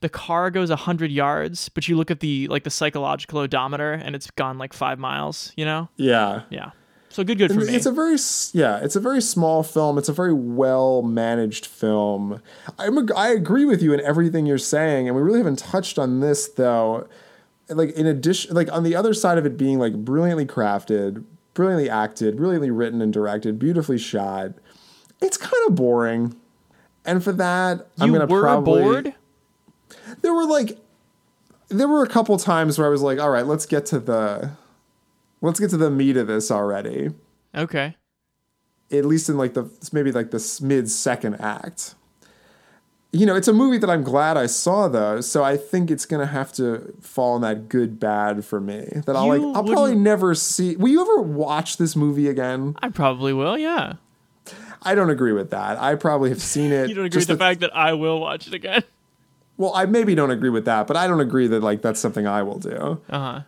the 0.01 0.09
car 0.09 0.51
goes 0.51 0.69
100 0.69 1.11
yards, 1.11 1.69
but 1.69 1.89
you 1.89 1.97
look 1.97 2.11
at 2.11 2.21
the 2.21 2.47
like 2.49 2.65
the 2.65 2.71
psychological 2.71 3.39
odometer 3.39 3.93
and 3.93 4.15
it's 4.15 4.31
gone 4.33 4.59
like 4.59 4.73
5 4.73 4.99
miles, 4.99 5.53
you 5.57 5.65
know? 5.65 5.89
Yeah. 5.97 6.43
Yeah. 6.51 6.73
So 7.13 7.23
good 7.25 7.37
good 7.39 7.53
for 7.53 7.59
And 7.61 7.69
me. 7.69 7.75
It's 7.77 7.87
a 7.87 7.93
very 7.93 8.17
yeah, 8.53 8.79
it's 8.83 8.97
a 8.97 9.01
very 9.01 9.21
small 9.21 9.63
film. 9.63 9.99
It's 9.99 10.09
a 10.09 10.13
very 10.15 10.33
well 10.33 11.03
managed 11.03 11.67
film. 11.67 12.41
I'm 12.79 13.09
I 13.17 13.29
agree 13.29 13.65
with 13.67 13.83
you 13.83 13.93
in 13.93 14.01
everything 14.01 14.47
you're 14.47 14.57
saying, 14.59 15.09
and 15.09 15.17
we 15.17 15.23
really 15.23 15.39
haven't 15.39 15.59
touched 15.59 15.99
on 15.99 16.21
this 16.21 16.49
though. 16.49 17.07
Like 17.69 17.91
in 17.97 18.07
addition, 18.07 18.55
like 18.55 18.73
on 18.73 18.83
the 18.83 18.97
other 18.97 19.13
side 19.15 19.39
of 19.39 19.45
it 19.47 19.57
being 19.59 19.79
like 19.79 19.95
brilliantly 19.95 20.47
crafted, 20.47 21.25
brilliantly 21.55 21.91
acted, 21.91 22.37
brilliantly 22.37 22.71
written 22.71 23.03
and 23.03 23.13
directed, 23.13 23.59
beautifully 23.59 23.99
shot. 23.99 24.53
It's 25.21 25.37
kind 25.37 25.53
of 25.69 25.75
boring. 25.75 26.35
and 27.05 27.23
for 27.23 27.33
that, 27.33 27.79
You 27.97 28.05
I'm 28.05 28.13
gonna 28.13 28.27
were 28.27 28.41
probably. 28.41 28.83
bored. 28.83 29.15
There 30.23 30.33
were 30.35 30.47
like, 30.47 30.79
there 31.69 31.89
were 31.89 32.03
a 32.03 32.09
couple 32.09 32.37
times 32.39 32.79
where 32.79 32.87
I 32.87 32.91
was 32.91 33.03
like, 33.03 33.19
all 33.19 33.31
right, 33.31 33.47
let's 33.47 33.67
get 33.67 33.87
to 33.87 34.01
the, 34.01 34.51
let's 35.43 35.61
get 35.61 35.69
to 35.71 35.77
the 35.77 35.91
meat 35.91 36.17
of 36.17 36.27
this 36.27 36.51
already. 36.51 37.11
Okay. 37.55 37.97
At 38.91 39.05
least 39.05 39.29
in 39.29 39.37
like 39.37 39.55
the 39.55 39.71
maybe 39.93 40.11
like 40.13 40.31
the 40.31 40.59
mid 40.63 40.91
second 40.91 41.35
act. 41.41 41.95
You 43.15 43.27
know, 43.27 43.37
it's 43.37 43.49
a 43.49 43.53
movie 43.53 43.77
that 43.77 43.91
I'm 43.91 44.03
glad 44.03 44.39
I 44.39 44.47
saw 44.47 44.89
though, 44.89 45.21
so 45.21 45.45
I 45.45 45.59
think 45.59 45.91
it's 45.91 46.07
gonna 46.07 46.27
have 46.27 46.51
to 46.55 46.95
fall 47.03 47.37
in 47.37 47.43
that 47.43 47.69
good 47.69 48.01
bad 48.01 48.43
for 48.45 48.59
me. 48.61 48.87
That 49.07 49.15
I'll 49.17 49.27
You 49.37 49.47
like, 49.49 49.57
I'll 49.57 49.65
probably 49.65 49.95
never 49.95 50.35
see. 50.35 50.77
Will 50.77 50.89
you 50.89 51.03
ever 51.03 51.21
watch 51.21 51.77
this 51.77 51.95
movie 51.95 52.29
again? 52.29 52.75
I 52.83 52.89
probably 52.89 53.35
will. 53.35 53.59
Yeah. 53.59 53.95
I 54.83 54.95
don't 54.95 55.11
agree 55.11 55.33
with 55.33 55.51
that. 55.51 55.79
I 55.81 55.95
probably 55.95 56.31
have 56.31 56.41
seen 56.43 56.73
it. 56.73 56.89
You 56.89 56.95
don't 56.95 57.05
agree 57.07 57.19
with 57.19 57.29
the 57.29 57.35
the- 57.35 57.39
fact 57.39 57.61
that 57.61 57.77
I 57.77 57.93
will 57.93 58.19
watch 58.21 58.47
it 58.47 58.55
again. 58.55 58.83
Well, 59.59 59.73
I 59.75 59.85
maybe 59.85 60.15
don't 60.15 60.31
agree 60.31 60.49
with 60.51 60.65
that, 60.65 60.87
but 60.87 60.97
I 60.97 61.07
don't 61.07 61.21
agree 61.21 61.47
that 61.49 61.63
like 61.63 61.83
that's 61.83 62.01
something 62.01 62.27
I 62.27 62.43
will 62.43 62.59
do. 62.59 63.01
Uh 63.11 63.19
huh. 63.19 63.41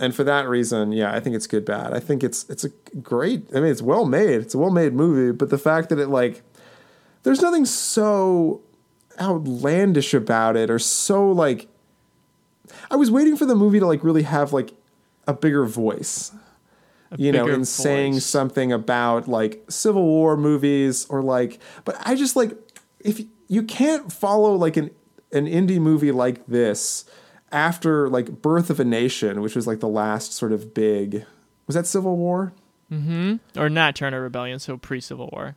And 0.00 0.14
for 0.14 0.24
that 0.24 0.48
reason, 0.48 0.92
yeah, 0.92 1.12
I 1.12 1.20
think 1.20 1.36
it's 1.36 1.46
good 1.46 1.66
bad. 1.66 1.92
I 1.92 2.00
think 2.00 2.24
it's 2.24 2.48
it's 2.48 2.64
a 2.64 2.70
great. 3.02 3.44
I 3.54 3.60
mean, 3.60 3.70
it's 3.70 3.82
well 3.82 4.06
made. 4.06 4.40
It's 4.40 4.54
a 4.54 4.58
well 4.58 4.70
made 4.70 4.94
movie, 4.94 5.30
but 5.30 5.50
the 5.50 5.58
fact 5.58 5.90
that 5.90 5.98
it 5.98 6.08
like 6.08 6.42
there's 7.22 7.42
nothing 7.42 7.66
so 7.66 8.62
outlandish 9.20 10.14
about 10.14 10.56
it 10.56 10.70
or 10.70 10.78
so 10.78 11.30
like 11.30 11.68
I 12.90 12.96
was 12.96 13.10
waiting 13.10 13.36
for 13.36 13.44
the 13.44 13.54
movie 13.54 13.78
to 13.78 13.86
like 13.86 14.02
really 14.02 14.22
have 14.22 14.54
like 14.54 14.72
a 15.26 15.34
bigger 15.34 15.66
voice. 15.66 16.32
you 17.16 17.30
know, 17.30 17.46
in 17.48 17.66
saying 17.66 18.20
something 18.20 18.72
about 18.72 19.28
like 19.28 19.64
Civil 19.68 20.04
War 20.04 20.36
movies 20.36 21.04
or 21.10 21.22
like 21.22 21.60
but 21.84 21.96
I 22.00 22.14
just 22.14 22.36
like 22.36 22.56
if 23.00 23.20
you 23.48 23.64
can't 23.64 24.10
follow 24.10 24.54
like 24.54 24.78
an 24.78 24.90
an 25.32 25.46
indie 25.46 25.80
movie 25.80 26.12
like 26.12 26.46
this 26.46 27.04
after 27.52 28.08
like 28.08 28.42
Birth 28.42 28.70
of 28.70 28.80
a 28.80 28.84
Nation, 28.84 29.40
which 29.40 29.54
was 29.56 29.66
like 29.66 29.80
the 29.80 29.88
last 29.88 30.32
sort 30.32 30.52
of 30.52 30.74
big 30.74 31.24
was 31.66 31.74
that 31.74 31.86
Civil 31.86 32.16
War? 32.16 32.52
Mm-hmm. 32.90 33.36
Or 33.60 33.68
Nat 33.68 33.94
Turner 33.94 34.20
Rebellion, 34.20 34.58
so 34.58 34.76
pre 34.76 35.00
Civil 35.00 35.28
War. 35.32 35.54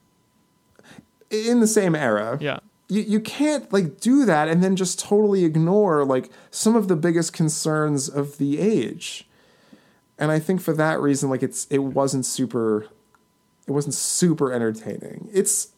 In 1.31 1.59
the 1.59 1.67
same 1.67 1.95
era. 1.95 2.37
Yeah. 2.39 2.59
you, 2.89 3.01
you 3.01 3.19
can't 3.19 3.71
like 3.73 3.99
do 3.99 4.23
that 4.25 4.47
and 4.47 4.63
then 4.63 4.75
just 4.75 4.99
totally 4.99 5.43
ignore 5.45 6.05
like 6.05 6.29
some 6.51 6.75
of 6.75 6.87
the 6.87 6.95
biggest 6.95 7.33
concerns 7.33 8.07
of 8.07 8.37
the 8.37 8.59
age 8.59 9.27
and 10.19 10.31
i 10.31 10.37
think 10.37 10.61
for 10.61 10.73
that 10.73 10.99
reason 10.99 11.29
like 11.29 11.41
it's 11.41 11.65
it 11.71 11.79
wasn't 11.79 12.23
super 12.25 12.87
it 13.65 13.71
wasn't 13.71 13.95
super 13.95 14.53
entertaining 14.53 15.27
it's 15.33 15.69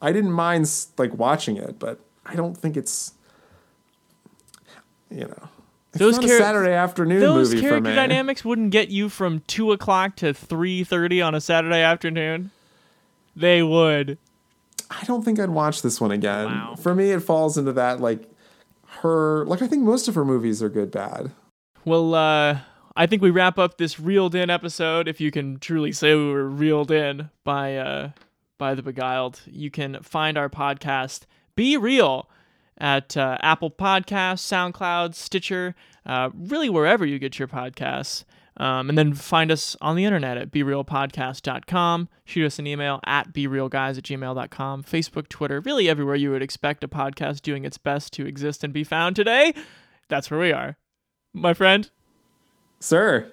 i 0.00 0.12
didn't 0.12 0.30
mind 0.30 0.70
like 0.96 1.12
watching 1.14 1.56
it 1.56 1.78
but 1.80 1.98
i 2.24 2.36
don't 2.36 2.56
think 2.56 2.76
it's 2.76 3.14
you 5.10 5.26
know 5.26 5.48
Those 5.92 6.18
char- 6.18 6.38
saturday 6.38 6.72
afternoon 6.72 7.20
Those 7.20 7.52
character 7.54 7.94
dynamics 7.94 8.44
wouldn't 8.44 8.70
get 8.70 8.88
you 8.88 9.08
from 9.08 9.40
two 9.46 9.72
o'clock 9.72 10.16
to 10.16 10.32
three 10.34 10.84
thirty 10.84 11.20
on 11.22 11.34
a 11.34 11.40
Saturday 11.40 11.80
afternoon. 11.82 12.50
They 13.36 13.62
would. 13.62 14.18
i 14.90 15.02
don't 15.04 15.24
think 15.24 15.40
i'd 15.40 15.50
watch 15.50 15.82
this 15.82 16.00
one 16.00 16.10
again 16.12 16.46
Wow. 16.46 16.76
for 16.76 16.94
me 16.94 17.10
it 17.10 17.20
falls 17.20 17.56
into 17.58 17.72
that 17.72 18.00
like 18.00 18.30
her 19.00 19.44
like 19.46 19.60
i 19.62 19.66
think 19.66 19.82
most 19.82 20.06
of 20.08 20.14
her 20.14 20.24
movies 20.24 20.62
are 20.62 20.68
good 20.68 20.90
bad 20.90 21.30
Well, 21.84 22.14
uh, 22.14 22.58
I 22.96 23.06
think 23.06 23.20
we 23.22 23.30
wrap 23.30 23.58
up 23.58 23.76
this 23.76 23.98
reeled 23.98 24.34
in 24.36 24.48
episode, 24.50 25.08
if 25.08 25.20
you 25.20 25.30
can 25.32 25.58
truly 25.58 25.90
say 25.90 26.14
we 26.14 26.30
were 26.32 26.48
reeled 26.48 26.90
in 26.92 27.28
by 27.42 27.76
uh, 27.76 28.10
by 28.56 28.74
the 28.76 28.82
Beguiled. 28.82 29.40
You 29.46 29.68
can 29.70 30.00
find 30.02 30.38
our 30.38 30.48
podcast 30.48 31.22
Be 31.56 31.76
Real 31.76 32.28
at 32.78 33.16
uh, 33.16 33.38
Apple 33.40 33.70
Podcasts, 33.70 34.40
SoundCloud, 34.40 35.14
Stitcher, 35.14 35.74
uh, 36.06 36.30
really 36.34 36.68
wherever 36.68 37.04
you 37.06 37.18
get 37.18 37.38
your 37.38 37.48
podcasts. 37.48 38.24
Um, 38.56 38.88
and 38.88 38.96
then 38.96 39.14
find 39.14 39.50
us 39.50 39.76
on 39.80 39.96
the 39.96 40.04
internet 40.04 40.38
at 40.38 40.52
BeRealPodcast.com. 40.52 42.08
Shoot 42.24 42.46
us 42.46 42.58
an 42.60 42.66
email 42.68 43.00
at 43.04 43.32
BeRealGuys 43.32 43.98
at 43.98 44.04
gmail.com. 44.04 44.84
Facebook, 44.84 45.28
Twitter, 45.28 45.60
really 45.60 45.88
everywhere 45.88 46.14
you 46.14 46.30
would 46.30 46.42
expect 46.42 46.84
a 46.84 46.88
podcast 46.88 47.42
doing 47.42 47.64
its 47.64 47.78
best 47.78 48.12
to 48.12 48.26
exist 48.26 48.62
and 48.62 48.72
be 48.72 48.84
found 48.84 49.16
today. 49.16 49.54
That's 50.08 50.30
where 50.30 50.38
we 50.38 50.52
are. 50.52 50.76
My 51.32 51.52
friend. 51.52 51.90
Sir. 52.78 53.28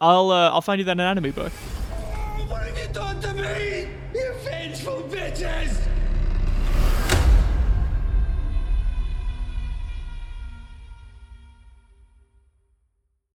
I'll, 0.00 0.30
uh, 0.30 0.50
I'll 0.50 0.62
find 0.62 0.78
you 0.78 0.84
that 0.86 0.92
anatomy 0.92 1.30
book. 1.30 1.52
What 2.48 2.62
have 2.62 2.78
you 2.78 2.88
done 2.94 3.20
to 3.20 3.34
me? 3.34 3.88
You 4.14 4.32
vengeful 4.42 5.02
bitches! 5.10 5.77